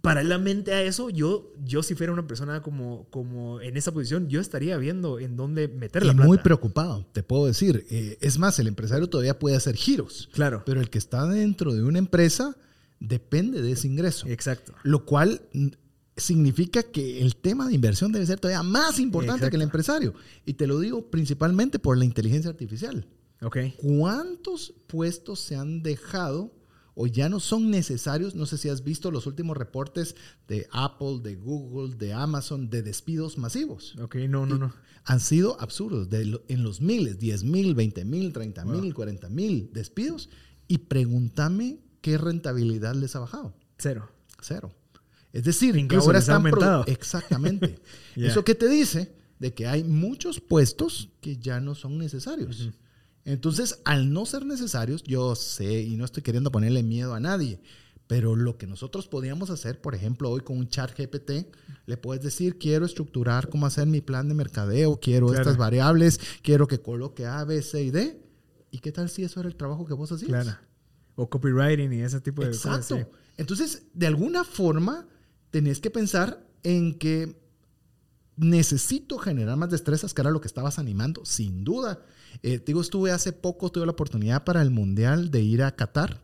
[0.03, 4.41] paralelamente a eso, yo, yo si fuera una persona como, como en esa posición, yo
[4.41, 6.27] estaría viendo en dónde meter la Y plata.
[6.29, 7.87] muy preocupado, te puedo decir.
[7.91, 11.75] Eh, es más, el empresario todavía puede hacer giros, Claro, pero el que está dentro
[11.75, 12.57] de una empresa
[12.99, 14.27] depende de ese ingreso.
[14.29, 14.73] exacto.
[14.83, 15.69] Lo cual mm,
[16.17, 19.51] significa que el tema de inversión debe ser todavía más importante Exacto.
[19.51, 20.15] que el empresario.
[20.45, 23.07] Y te lo digo principalmente por la inteligencia artificial.
[23.43, 23.57] Ok.
[23.79, 26.53] ¿Cuántos puestos se han dejado
[26.95, 28.35] o ya no son necesarios?
[28.35, 30.17] No sé si has visto los últimos reportes
[30.49, 33.97] de Apple, de Google, de Amazon, de despidos masivos.
[34.01, 34.73] Ok, no, no, no.
[35.05, 38.95] Han sido absurdos, de en los miles, 10 mil, 20 mil, 30 mil, Wow.
[38.95, 40.29] 40 mil despidos.
[40.69, 43.55] Y pregúntame qué rentabilidad les ha bajado.
[43.79, 44.11] Cero.
[44.41, 44.73] Cero.
[45.33, 46.37] Es decir, que Incluso ahora están...
[46.37, 46.85] aumentado.
[46.87, 47.79] Exactamente.
[48.17, 49.15] ¿Eso qué te dice?
[49.39, 52.71] De que hay muchos puestos que ya no son necesarios.
[53.25, 57.61] Entonces, al no ser necesarios, yo sé, y no estoy queriendo ponerle miedo a nadie,
[58.07, 61.47] pero lo que nosotros podíamos hacer, por ejemplo, hoy con un chat GPT,
[61.87, 65.43] le puedes decir, quiero estructurar cómo hacer mi plan de mercadeo, quiero Claro.
[65.43, 68.21] estas variables, quiero que coloque A, B, C y D.
[68.73, 70.29] ¿Y qué tal si eso era el trabajo que vos hacías?
[70.31, 70.59] Claro.
[71.15, 72.97] O copywriting y ese tipo de Exacto.
[72.97, 73.07] cosas.
[73.11, 73.17] sí.
[73.37, 75.07] Entonces, de alguna forma,
[75.51, 77.37] tenés que pensar en que
[78.41, 82.01] necesito generar más destrezas, que era lo que estabas animando, sin duda.
[82.43, 85.77] Eh, te digo, estuve hace poco, tuve la oportunidad para el Mundial de ir a
[85.77, 86.23] Qatar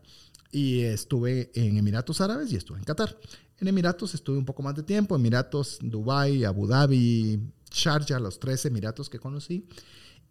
[0.51, 3.17] y estuve en Emiratos Árabes y estuve en Qatar.
[3.59, 7.39] En Emiratos estuve un poco más de tiempo, Emiratos, Dubai, Abu Dhabi,
[7.71, 9.67] Sharjah, los tres Emiratos que conocí.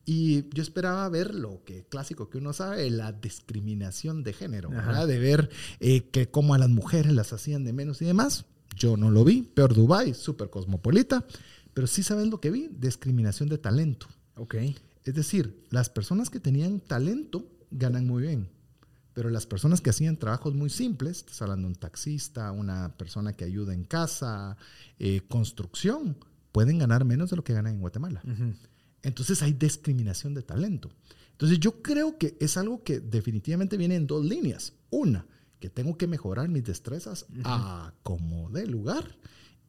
[0.05, 4.71] Y yo esperaba ver lo que clásico que uno sabe, la discriminación de género.
[4.71, 5.07] ¿verdad?
[5.07, 8.45] De ver eh, que cómo a las mujeres las hacían de menos y demás.
[8.77, 11.25] Yo no lo vi, peor Dubai, súper cosmopolita,
[11.77, 14.07] pero sí sabes lo que vi, discriminación de talento.
[14.37, 14.55] Ok.
[15.05, 18.49] Es decir, las personas que tenían talento ganan muy bien,
[19.13, 23.35] pero las personas que hacían trabajos muy simples, estás hablando de un taxista, una persona
[23.35, 24.57] que ayuda en casa,
[24.99, 26.17] eh, construcción,
[26.51, 28.23] pueden ganar menos de lo que ganan en Guatemala.
[29.03, 30.91] Entonces hay discriminación de talento.
[31.33, 34.73] Entonces yo creo que es algo que definitivamente viene en dos líneas.
[34.89, 35.27] Una,
[35.61, 39.19] que tengo que mejorar mis destrezas a como de lugar.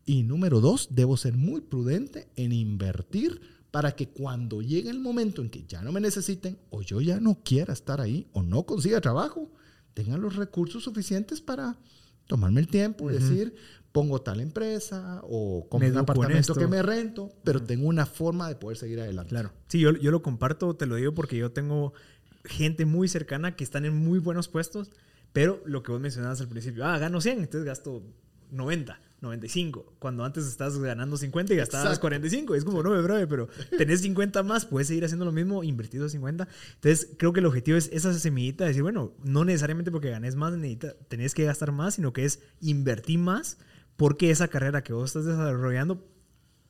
[0.08, 3.42] Y número dos, debo ser muy prudente en invertir
[3.72, 7.20] para que cuando llegue el momento en que ya no me necesiten o yo ya
[7.20, 9.52] no quiera estar ahí o no consiga trabajo,
[9.94, 11.78] tengan los recursos suficientes para
[12.26, 13.54] tomarme el tiempo y decir,
[13.92, 18.48] pongo tal empresa o como Me un apartamento que me rento, pero tengo una forma
[18.48, 19.32] de poder seguir adelante.
[19.32, 19.52] Claro.
[19.68, 21.92] Sí, yo, yo lo comparto, te lo digo porque yo tengo
[22.46, 24.90] gente muy cercana que están en muy buenos puestos,
[25.34, 28.04] pero lo que vos mencionabas al principio, ah, gano 100, entonces gasto
[28.52, 32.02] 90, 95, cuando antes estás ganando 50 y gastabas Exacto.
[32.02, 36.08] 45, es como, no, brother, pero tenés 50 más, puedes seguir haciendo lo mismo, invertido
[36.08, 36.48] 50.
[36.76, 40.36] Entonces, creo que el objetivo es esa semillita de decir, bueno, no necesariamente porque ganes
[40.36, 40.54] más,
[41.08, 43.58] tenés que gastar más, sino que es invertir más
[43.96, 46.06] porque esa carrera que vos estás desarrollando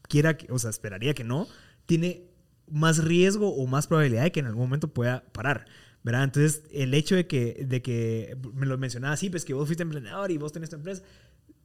[0.07, 1.47] quiera o sea, esperaría que no,
[1.85, 2.23] tiene
[2.69, 5.65] más riesgo o más probabilidad de que en algún momento pueda parar.
[6.03, 6.23] ¿Verdad?
[6.23, 9.83] Entonces, el hecho de que, de que me lo mencionaba así, pues que vos fuiste
[9.83, 11.03] emprendedor y vos tenés tu empresa,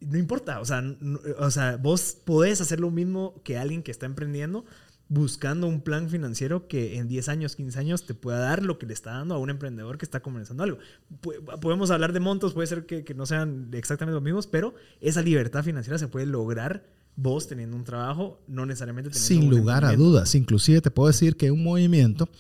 [0.07, 0.61] no importa.
[0.61, 0.83] O sea,
[1.39, 4.65] o sea, vos podés hacer lo mismo que alguien que está emprendiendo
[5.13, 8.87] buscando un plan financiero que en 10 años, 15 años te pueda dar lo que
[8.87, 10.79] le está dando a un emprendedor que está comenzando algo.
[11.61, 15.21] Podemos hablar de montos, puede ser que, que no sean exactamente los mismos, pero esa
[15.21, 19.85] libertad financiera se puede lograr vos teniendo un trabajo, no necesariamente teniendo Sin un lugar
[19.85, 20.35] a dudas.
[20.35, 22.31] Inclusive te puedo decir que un movimiento,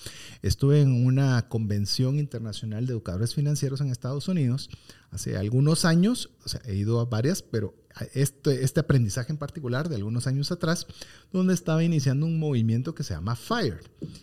[0.40, 4.70] estuve en una convención internacional de educadores financieros en Estados Unidos
[5.10, 7.74] hace algunos años, o sea, he ido a varias, pero
[8.14, 10.86] este, este aprendizaje en particular de algunos años atrás,
[11.32, 13.80] donde estaba iniciando un movimiento que se llama FIRE,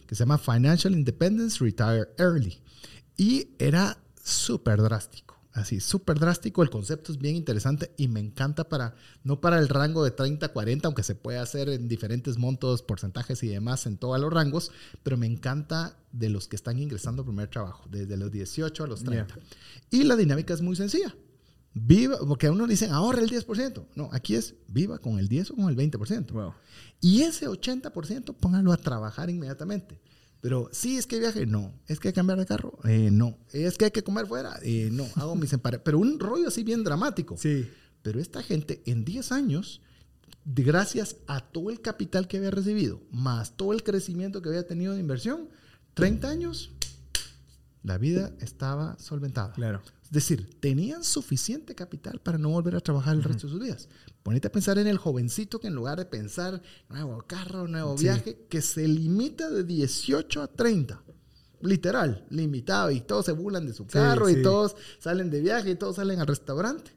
[0.07, 2.59] que se llama Financial Independence Retire Early.
[3.17, 5.30] Y era súper drástico.
[5.51, 6.61] Así, súper drástico.
[6.61, 10.49] El concepto es bien interesante y me encanta para, no para el rango de 30,
[10.49, 14.72] 40, aunque se puede hacer en diferentes montos, porcentajes y demás en todos los rangos,
[15.01, 18.88] pero me encanta de los que están ingresando al primer trabajo, desde los 18 a
[18.88, 19.36] los 30.
[19.89, 21.13] Y la dinámica es muy sencilla.
[21.82, 23.86] Viva, porque a uno le dicen ahorra el 10%.
[23.96, 26.32] No, aquí es viva con el 10 o con el 20%.
[26.32, 26.54] Wow.
[27.02, 30.00] Y ese 80% póngalo a trabajar inmediatamente.
[30.42, 31.74] Pero sí, es que viaje, no.
[31.88, 33.38] Es que hay que cambiar de carro, eh, no.
[33.52, 35.06] Es que hay que comer fuera, eh, no.
[35.16, 37.36] Hago mis empare- Pero un rollo así bien dramático.
[37.38, 37.68] Sí.
[38.02, 39.82] Pero esta gente en 10 años,
[40.46, 44.94] gracias a todo el capital que había recibido, más todo el crecimiento que había tenido
[44.94, 45.50] de inversión,
[45.94, 46.72] 30 años,
[47.84, 49.52] la vida estaba solventada.
[49.54, 49.82] Claro.
[50.10, 53.89] Es decir, tenían suficiente capital para no volver a trabajar el resto de sus días.
[54.24, 58.05] Ponete a pensar en el jovencito que en lugar de pensar nuevo carro, nuevo Sí.
[58.05, 61.03] viaje, que se limita de 18 a 30.
[61.62, 62.89] Literal, limitado.
[62.89, 64.38] Y todos se burlan de su Sí, carro sí.
[64.39, 66.91] y todos salen de viaje y todos salen al restaurante.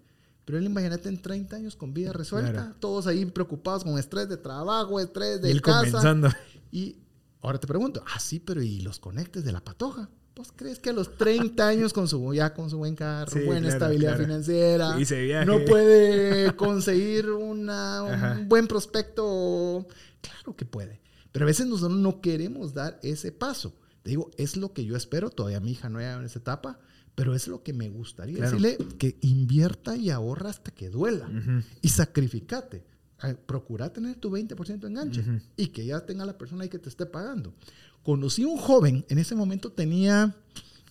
[0.46, 2.74] Pero él, imagínate en 30 años con vida resuelta, Claro.
[2.80, 5.80] todos ahí preocupados con estrés de trabajo, estrés de Y él casa.
[5.90, 6.28] comenzando.
[6.70, 6.96] Y
[7.42, 10.08] ahora te pregunto, ah, sí, pero ¿y los conectes de la patoja?
[10.35, 13.41] ¿Vos crees que a los 30 años con su, ya con su buen carro, Sí,
[13.41, 14.24] buena claro, estabilidad claro.
[14.24, 15.45] financiera, Y se viaje.
[15.47, 18.39] no puede conseguir una, Ajá.
[18.41, 19.87] un buen prospecto?
[20.22, 21.01] Claro que puede.
[21.33, 23.74] Pero a veces nosotros no queremos dar ese paso.
[24.03, 25.30] Te digo, es lo que yo espero.
[25.30, 26.78] Todavía mi hija no llega en esa etapa,
[27.14, 28.57] pero es lo que me gustaría Claro.
[28.59, 31.26] decirle que invierta y ahorra hasta que duela.
[31.26, 31.62] Ujú.
[31.83, 32.85] Y sacrificate.
[33.22, 35.41] Eh, Procura tener tu 20% de enganche Ujú.
[35.57, 37.55] y que ya tenga la persona ahí que te esté pagando.
[38.03, 40.36] Conocí un joven, en ese momento tenía,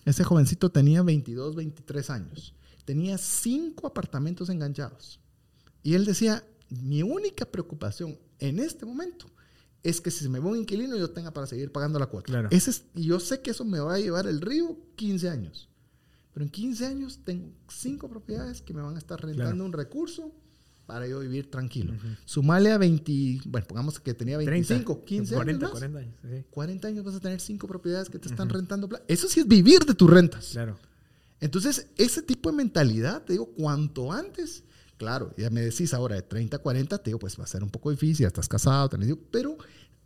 [0.04, 2.54] ese jovencito tenía 22, 23 años.
[2.84, 5.20] Tenía cinco apartamentos enganchados.
[5.82, 9.26] Y él decía, mi única preocupación en este momento
[9.82, 12.26] es que si se me va un inquilino yo tenga para seguir pagando la cuota.
[12.26, 12.48] Claro.
[12.50, 15.68] Ese es- yo sé que eso me va a llevar el río 15 años.
[16.32, 19.64] Pero en 15 años tengo cinco propiedades que me van a estar rentando Claro.
[19.66, 20.32] un recurso
[20.92, 21.94] para yo vivir tranquilo.
[22.26, 25.80] Sumale a 20, bueno, pongamos que tenía 25, 15 40, años más.
[25.80, 26.14] 40 años.
[26.22, 26.44] sí.
[26.50, 28.90] 40 años vas a tener cinco propiedades que te están rentando.
[29.08, 30.50] Eso sí es vivir de tus rentas.
[30.52, 30.76] Claro.
[31.40, 34.64] Entonces, ese tipo de mentalidad, te digo, cuanto antes,
[34.98, 37.62] claro, ya me decís ahora de 30 a 40, te digo, pues va a ser
[37.62, 38.90] un poco difícil, ya estás casado,
[39.30, 39.56] pero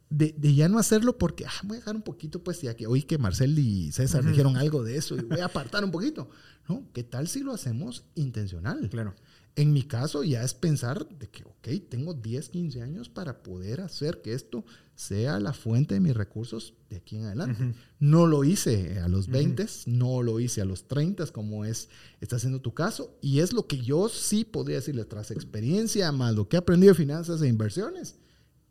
[0.09, 2.87] de, de ya no hacerlo porque, ah, voy a dejar un poquito, pues ya que
[2.87, 6.31] oí que Marcel y César dijeron algo de eso y voy a apartar un poquito.
[6.69, 8.89] No, ¿qué tal si lo hacemos intencional?
[8.89, 9.17] Claro.
[9.57, 13.81] En mi caso ya es pensar de que, ok, tengo 10, 15 años para poder
[13.81, 17.75] hacer que esto sea la fuente de mis recursos de aquí en adelante.
[17.99, 21.89] No lo hice a los 20, no lo hice a los 30 como es,
[22.21, 23.17] está haciendo tu caso.
[23.23, 26.93] Y es lo que yo sí podría decirle tras experiencia, más lo que he aprendido
[26.93, 28.17] de finanzas e inversiones.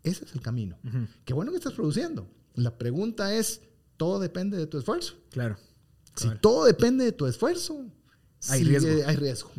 [0.03, 0.77] Ese es el camino.
[1.25, 2.27] Qué bueno que estás produciendo.
[2.53, 3.61] La pregunta es,
[3.97, 5.15] todo depende de tu esfuerzo.
[5.31, 5.57] Claro.
[6.15, 7.85] Si todo depende de tu esfuerzo,
[8.49, 9.07] Hay sigue- riesgo.
[9.07, 9.51] hay riesgo.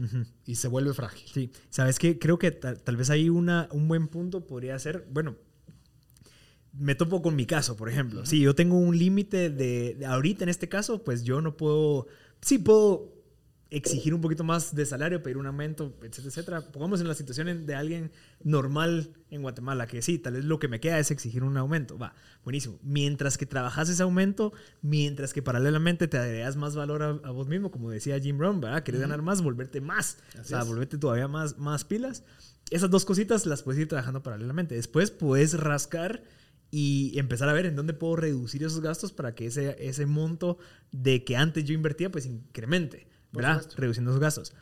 [0.46, 1.28] Y se vuelve frágil.
[1.32, 5.06] Sí, sabes que creo que ta- tal vez ahí una, un buen punto podría ser,
[5.10, 5.36] bueno,
[6.72, 8.26] me topo con mi caso, por ejemplo.
[8.26, 12.06] Si yo tengo un límite de, de ahorita en este caso, pues yo no puedo,
[12.42, 13.15] sí puedo
[13.70, 16.60] exigir un poquito más de salario, pedir un aumento, etcétera, etcétera.
[16.72, 18.12] Pongamos en la situación de alguien
[18.44, 21.98] normal en Guatemala, que sí, tal vez lo que me queda es exigir un aumento.
[21.98, 22.14] Va,
[22.44, 22.78] buenísimo.
[22.82, 24.52] Mientras que trabajas ese aumento,
[24.82, 28.84] mientras que paralelamente te agregas más valor a, vos mismo, como decía Jim Brown, ¿verdad?
[28.84, 32.22] Querés ganar más, volverte más, o sea, volverte todavía más, más pilas.
[32.70, 34.74] Esas dos cositas las puedes ir trabajando paralelamente.
[34.76, 36.22] Después puedes rascar
[36.70, 40.58] y empezar a ver en dónde puedo reducir esos gastos para que ese, ese monto
[40.92, 43.08] de que antes yo invertía, pues incremente.
[43.36, 43.64] ¿Verdad?
[43.76, 44.52] Reduciendo los gastos.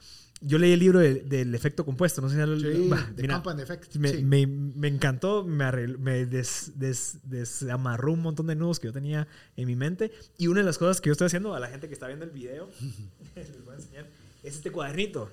[0.41, 3.97] Yo leí el libro del efecto compuesto, no sé si sí, mira, effect.
[3.97, 8.93] Me, me, me, encantó, me, me des, des, desamarró un montón de nudos que yo
[8.93, 10.13] tenía en mi mente.
[10.37, 12.27] Y una de las cosas que yo estoy haciendo a la gente que está viendo
[12.27, 12.69] el video,
[13.37, 14.07] les voy a enseñar,
[14.43, 15.33] es este cuadernito.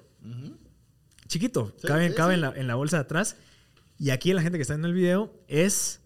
[1.28, 3.36] Chiquito, cabe, cabe en, la, en la bolsa de atrás.
[3.98, 6.00] Y aquí la gente que está viendo el video es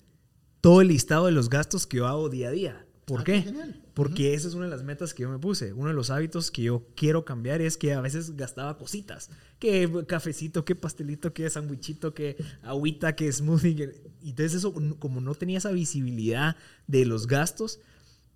[0.62, 2.85] todo el listado de los gastos que yo hago día a día.
[3.06, 3.46] ¿Por ah, qué?
[3.94, 5.74] Porque esa es una de las metas que yo me puse.
[5.74, 9.30] Uno de los hábitos que yo quiero cambiar es que a veces gastaba cositas.
[9.60, 13.94] Que cafecito, que pastelito, que sandwichito, que agüita, que smoothie.
[14.24, 17.80] Entonces eso, como no tenía esa visibilidad de los gastos,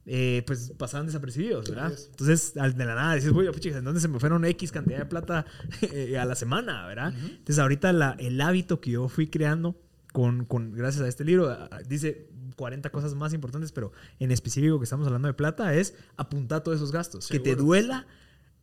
[0.06, 1.92] eh, pues pasaban desapercibidos, ¿verdad?
[2.12, 5.46] Entonces, de la nada dices, oye, ¿en dónde se me fueron X cantidad de plata
[5.82, 7.14] eh, a la semana, ¿verdad?
[7.14, 9.76] Entonces, ahorita la, el hábito que yo fui creando
[10.12, 11.56] con, con, gracias a este libro,
[11.88, 16.64] dice, 40 cosas más importantes, pero en específico que estamos hablando de plata, es apuntar
[16.64, 17.28] todos esos gastos.
[17.28, 18.08] Que te duela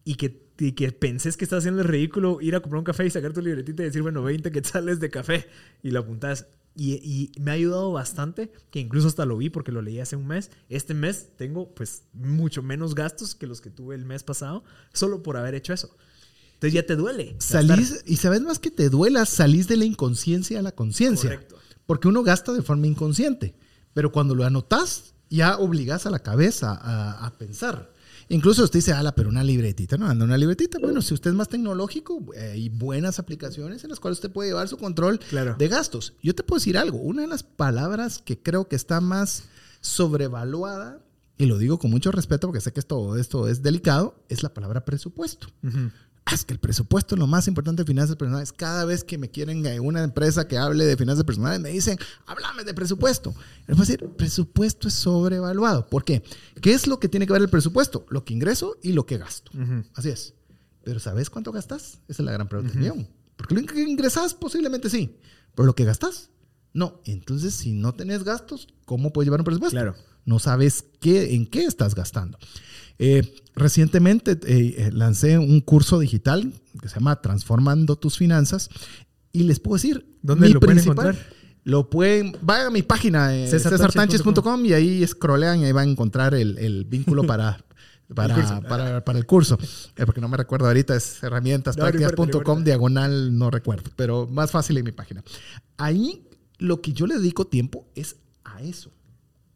[0.04, 0.40] y que,
[0.74, 3.42] que penses que estás haciendo el ridículo, ir a comprar un café y sacar tu
[3.42, 5.46] libretita y decir, bueno, 20 quetzales de café
[5.82, 6.46] y lo apuntas.
[6.74, 10.14] Y, y, me ha ayudado bastante, que incluso hasta lo vi porque lo leí hace
[10.14, 10.50] un mes.
[10.68, 15.22] Este mes tengo pues mucho menos gastos que los que tuve el mes pasado, solo
[15.22, 15.96] por haber hecho eso.
[16.56, 17.36] Entonces ya te duele.
[17.38, 21.28] Salís, y sabes más que te duela, salís de la inconsciencia a la conciencia.
[21.28, 21.58] Correcto.
[21.84, 23.54] Porque uno gasta de forma inconsciente.
[23.92, 27.92] Pero cuando lo anotas, ya obligas a la cabeza a, pensar.
[28.30, 30.06] Incluso usted dice, ala, pero una libretita, ¿no?
[30.06, 30.78] Anda una libretita.
[30.78, 34.48] Bueno, si usted es más tecnológico, eh, hay buenas aplicaciones en las cuales usted puede
[34.48, 36.14] llevar su control de gastos.
[36.22, 39.44] Yo te puedo decir algo, una de las palabras que creo que está más
[39.82, 41.00] sobrevaluada,
[41.38, 44.54] y lo digo con mucho respeto porque sé que esto, esto es delicado, es la
[44.54, 45.48] palabra presupuesto
[46.32, 48.52] es que el presupuesto es lo más importante de finanzas personales.
[48.52, 52.64] Cada vez que me quieren una empresa que hable de finanzas personales, me dicen, háblame
[52.64, 53.34] de presupuesto.
[53.68, 55.86] A decir, presupuesto es sobrevaluado.
[55.86, 56.22] ¿Por qué?
[56.60, 58.06] ¿Qué es lo que tiene que ver el presupuesto?
[58.08, 59.52] Lo que ingreso y lo que gasto.
[59.94, 60.34] Así es.
[60.82, 62.00] Pero ¿sabes cuánto gastas?
[62.08, 62.78] Esa es la gran pregunta.
[63.36, 65.18] Porque lo que ingresas posiblemente sí,
[65.54, 66.30] pero lo que gastas,
[66.72, 67.00] no.
[67.04, 69.76] Entonces, si no tenés gastos, ¿cómo puedes llevar un presupuesto?
[69.76, 69.94] Claro.
[70.24, 72.38] No sabes qué, en qué estás gastando.
[72.98, 78.70] Eh, recientemente eh, eh, lancé un curso digital que se llama Transformando tus finanzas
[79.32, 81.16] y les puedo decir, ¿dónde lo pueden encontrar?
[81.64, 86.34] Lo pueden, vayan a mi página cesartanches.com y ahí scrollean y ahí van a encontrar
[86.34, 87.64] el, vínculo para,
[88.14, 89.58] para, para, el curso.
[90.06, 94.92] porque no me recuerdo ahorita, es herramientasprácticas.com diagonal, no recuerdo, pero más fácil en mi
[94.92, 95.24] página.
[95.76, 96.28] Ahí
[96.58, 98.95] lo que yo le dedico tiempo es a eso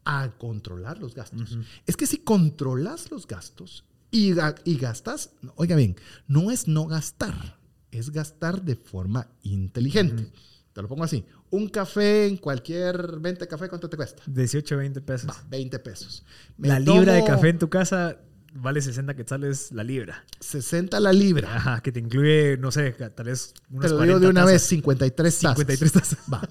[0.05, 1.57] a controlar los gastos.
[1.85, 4.33] Es que si controlas los gastos y,
[4.65, 5.95] y gastas, oiga bien,
[6.27, 7.59] no es no gastar,
[7.91, 10.31] es gastar de forma inteligente.
[10.73, 11.25] Te lo pongo así.
[11.49, 14.23] Un café en cualquier venta de café, ¿cuánto te cuesta?
[14.25, 15.35] 18, 20 pesos.
[15.49, 16.23] 20 pesos.
[16.57, 18.17] la libra de café en tu casa
[18.53, 20.25] vale 60 quetzales la libra.
[20.39, 21.55] 60 la libra.
[21.55, 24.61] Ajá, que te incluye, no sé, tal vez unas Te lo digo de una vez,
[24.63, 25.57] 53 tazas.
[25.57, 26.19] 53 tazas.
[26.31, 26.41] Va.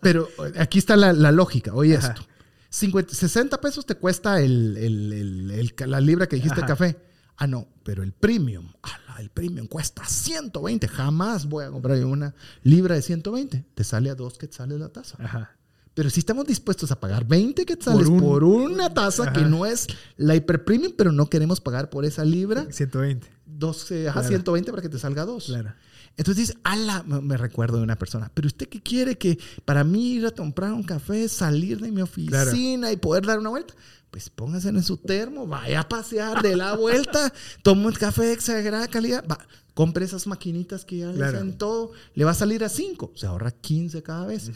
[0.00, 1.72] Pero aquí está la, la lógica.
[1.74, 2.22] Oye esto.
[2.70, 6.98] 60 pesos te cuesta el, la libra que dijiste café.
[7.36, 8.72] Ah, no, pero el premium,
[9.18, 10.88] el premium cuesta 120.
[10.88, 13.64] Jamás voy a comprar una libra de 120.
[13.74, 15.16] Te sale a dos que sale la taza.
[15.22, 15.56] Ajá.
[15.94, 19.88] Pero si estamos dispuestos a pagar 20 quetzales por, por una taza que no es
[20.16, 22.66] la hiper premium, pero no queremos pagar por esa libra.
[22.70, 23.28] 120.
[23.46, 25.46] 12, ajá, 120 para que te salga dos.
[25.46, 25.74] Claro.
[26.16, 30.26] Entonces ala, me recuerdo de una persona, pero usted qué quiere que para mí ir
[30.26, 33.74] a comprar un café, salir de mi oficina y poder dar una vuelta?
[34.10, 37.32] Pues póngase en su termo, vaya a pasear de la vuelta,
[37.62, 39.38] toma un café de exagerada calidad, va,
[39.74, 43.26] compre esas maquinitas que ya le hacen todo, le va a salir a 5, se
[43.26, 44.50] ahorra 15 cada vez.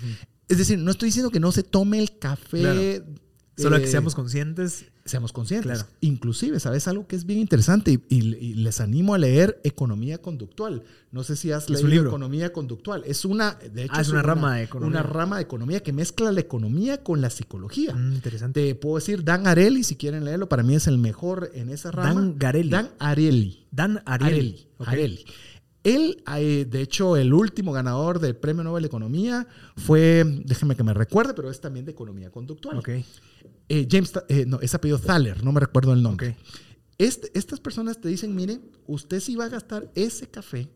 [0.48, 3.04] Es decir, no estoy diciendo que no se tome el café.
[3.56, 5.86] Solo que seamos conscientes seamos conscientes.
[6.00, 8.00] Inclusive, ¿sabes algo que es bien interesante?
[8.08, 8.22] Y,
[8.54, 10.84] les animo a leer Economía Conductual.
[11.10, 13.02] No sé si has leído Economía Conductual.
[13.06, 15.00] Es una, de hecho, ah, es una, rama de economía.
[15.00, 17.94] Una rama de economía que mezcla la economía con la psicología.
[17.94, 18.66] Mm, interesante.
[18.68, 21.90] Te puedo decir Dan Ariely, si quieren leerlo, para mí es el mejor en esa
[21.90, 22.14] rama.
[22.14, 22.70] Dan Garelli.
[22.70, 23.66] Dan Ariely.
[23.70, 24.66] Dan Ariely.
[25.84, 30.84] Él, eh, de hecho, el último ganador del Premio Nobel de Economía fue, déjeme que
[30.84, 32.78] me recuerde, pero es también de Economía Conductual.
[32.78, 32.88] Ok.
[33.68, 36.36] Eh, James, eh, no, es apellido Thaler, no me recuerdo el nombre.
[36.98, 40.68] este, estas personas te dicen, mire, usted si va a gastar ese café,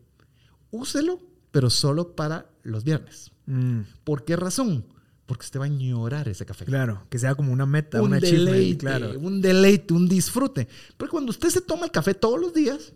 [0.71, 1.19] úselo,
[1.51, 3.31] pero solo para los viernes.
[3.45, 4.85] Mm, ¿Por qué razón?
[5.25, 6.65] Porque usted va a añorar ese café.
[6.65, 9.19] claro, que sea como una meta, un una deleite, claro.
[9.19, 10.67] un deleite, un disfrute.
[10.97, 12.93] Pero cuando usted se toma el café todos los días,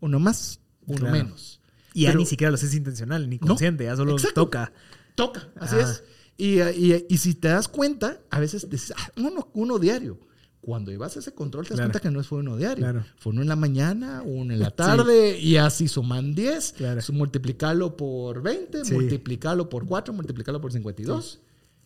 [0.00, 1.12] uno más, uno Claro.
[1.16, 1.60] menos.
[1.94, 4.44] Y ya ni siquiera lo haces intencional, ni No, consciente, ya solo exacto.
[4.44, 4.72] toca.
[5.14, 6.04] Toca, así es.
[6.36, 10.20] Y, y- y si te das cuenta, a veces dices, "Ah, uno, uno diario.
[10.60, 11.90] Cuando ibas a ese control, te das Claro.
[11.92, 12.84] cuenta que no fue uno diario.
[12.84, 13.04] Claro.
[13.18, 16.72] Fue uno en la mañana, uno en la tarde, y así suman 10.
[16.76, 17.00] Claro.
[17.12, 18.92] Multiplicarlo por 20, Sí.
[18.92, 21.40] multiplicarlo por 4, multiplicarlo por 52.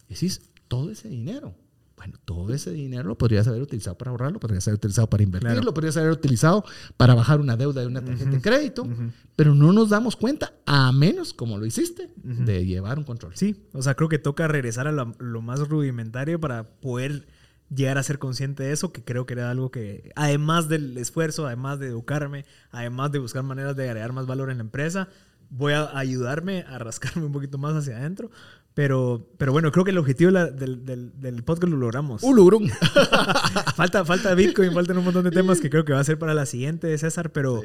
[0.08, 1.54] Y decís, todo ese dinero.
[2.00, 5.22] Bueno, todo ese dinero lo podrías haber utilizado para ahorrarlo, lo podrías haber utilizado para
[5.22, 5.62] invertir, Claro.
[5.62, 6.64] lo podrías haber utilizado
[6.96, 8.88] para bajar una deuda de una tarjeta de crédito,
[9.36, 13.32] pero no nos damos cuenta, a menos, como lo hiciste, de llevar un control.
[13.36, 17.28] Sí, o sea, creo que toca regresar a lo, lo más rudimentario para poder
[17.68, 21.46] llegar a ser consciente de eso, que creo que era algo que, además del esfuerzo,
[21.46, 25.08] además de educarme, además de buscar maneras de agregar más valor en la empresa,
[25.50, 28.30] voy a ayudarme a rascarme un poquito más hacia adentro.
[28.74, 32.22] Pero, pero bueno, creo que el objetivo del, del- del podcast lo logramos.
[32.22, 32.68] Ulurum.
[33.76, 36.34] falta, falta Bitcoin, faltan un montón de temas que creo que va a ser para
[36.34, 37.62] la siguiente, César, pero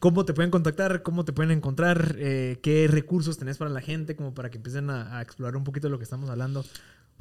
[0.00, 1.02] ¿cómo te pueden contactar?
[1.02, 2.16] ¿Cómo te pueden encontrar?
[2.18, 4.16] Eh, ¿Qué recursos tenés para la gente?
[4.16, 6.64] Como para que empiecen a, a explorar un poquito lo que estamos hablando.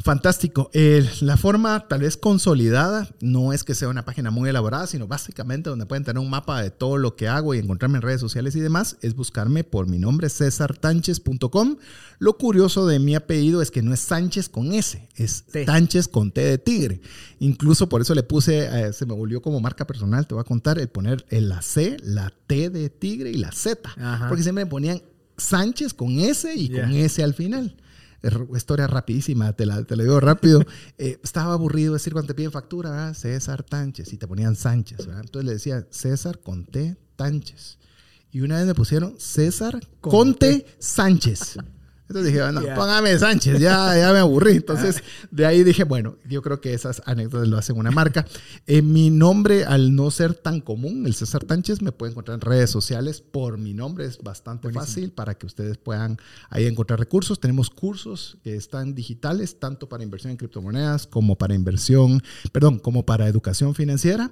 [0.01, 0.69] Fantástico.
[0.73, 5.07] Eh, la forma tal vez consolidada no es que sea una página muy elaborada, sino
[5.07, 8.21] básicamente donde pueden tener un mapa de todo lo que hago y encontrarme en redes
[8.21, 11.77] sociales y demás, es buscarme por mi nombre, cesartanches.com.
[12.17, 15.65] Lo curioso de mi apellido es que no es Sánchez con S, es T.
[15.65, 17.01] Tánchez con T de tigre.
[17.39, 20.45] Incluso por eso le puse, eh, se me volvió como marca personal, te voy a
[20.45, 23.89] contar, el poner el la C, la T de tigre y la Z.
[23.97, 24.29] Ajá.
[24.29, 25.01] Porque siempre me ponían
[25.37, 26.93] Sánchez con S y con.
[26.93, 27.75] S al final.
[28.55, 30.61] Historia rapidísima, te la, te la digo rápido.
[30.97, 33.13] Eh, estaba aburrido decir cuando te piden factura, ¿verdad?
[33.13, 35.21] César Tánchez, y te ponían Sánchez, ¿verdad?
[35.23, 37.77] Entonces le decía César Conté Tánchez.
[38.31, 41.57] Y una vez me pusieron César Conte Sánchez.
[42.09, 44.53] Entonces dije, bueno, póngame Sánchez, ya, ya me aburrí.
[44.53, 48.25] Entonces, de ahí dije, bueno, yo creo que esas anécdotas lo hacen una marca.
[48.65, 52.41] Eh, mi nombre, al no ser tan común, el César Tánchez, me puede encontrar en
[52.41, 54.05] redes sociales por mi nombre.
[54.05, 56.17] Es bastante fácil para que ustedes puedan
[56.49, 57.39] ahí encontrar recursos.
[57.39, 63.05] Tenemos cursos que están digitales, tanto para inversión en criptomonedas como para inversión, perdón, como
[63.05, 64.31] para educación financiera.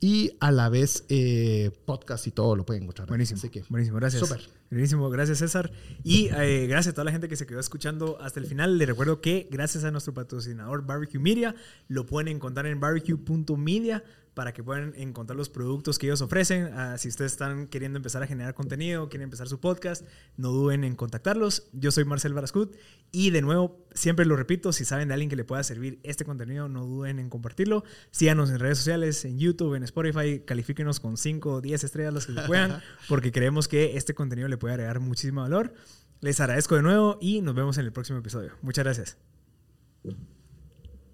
[0.00, 3.08] Y a la vez, eh, podcast y todo lo pueden encontrar.
[3.08, 3.38] Buenísimo.
[3.38, 4.26] Así que, Buenísimo, gracias.
[4.26, 4.48] Súper.
[4.70, 5.72] Buenísimo, gracias César.
[6.04, 8.78] Y eh, gracias a toda la gente que se quedó escuchando hasta el final.
[8.78, 11.54] Les recuerdo que gracias a nuestro patrocinador Barbecue Media,
[11.88, 14.04] lo pueden encontrar en barbecue.media
[14.38, 16.70] para que puedan encontrar los productos que ellos ofrecen.
[16.72, 20.84] Ah, si ustedes están queriendo empezar a generar contenido, quieren empezar su podcast, no duden
[20.84, 21.66] en contactarlos.
[21.72, 22.76] Yo soy Marcel Barascut
[23.10, 26.24] y de nuevo, siempre lo repito, si saben de alguien que le pueda servir este
[26.24, 27.82] contenido, no duden en compartirlo.
[28.12, 32.26] Síganos en redes sociales, en YouTube, en Spotify, califíquenos con 5 o 10 estrellas las
[32.26, 35.74] que se puedan, porque creemos que este contenido le puede agregar muchísimo valor.
[36.20, 38.52] Les agradezco de nuevo y nos vemos en el próximo episodio.
[38.62, 39.16] Muchas gracias.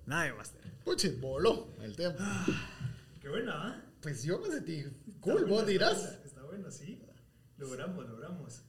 [0.05, 0.61] Nada Master.
[0.85, 2.23] puche, voló el tiempo.
[3.25, 3.83] Qué buena, ¿ah?
[4.03, 4.85] Pues yo me sentí
[5.21, 6.19] cool, vos dirás.
[6.27, 7.01] Está bueno, sí.
[7.57, 8.63] Logramos, logramos.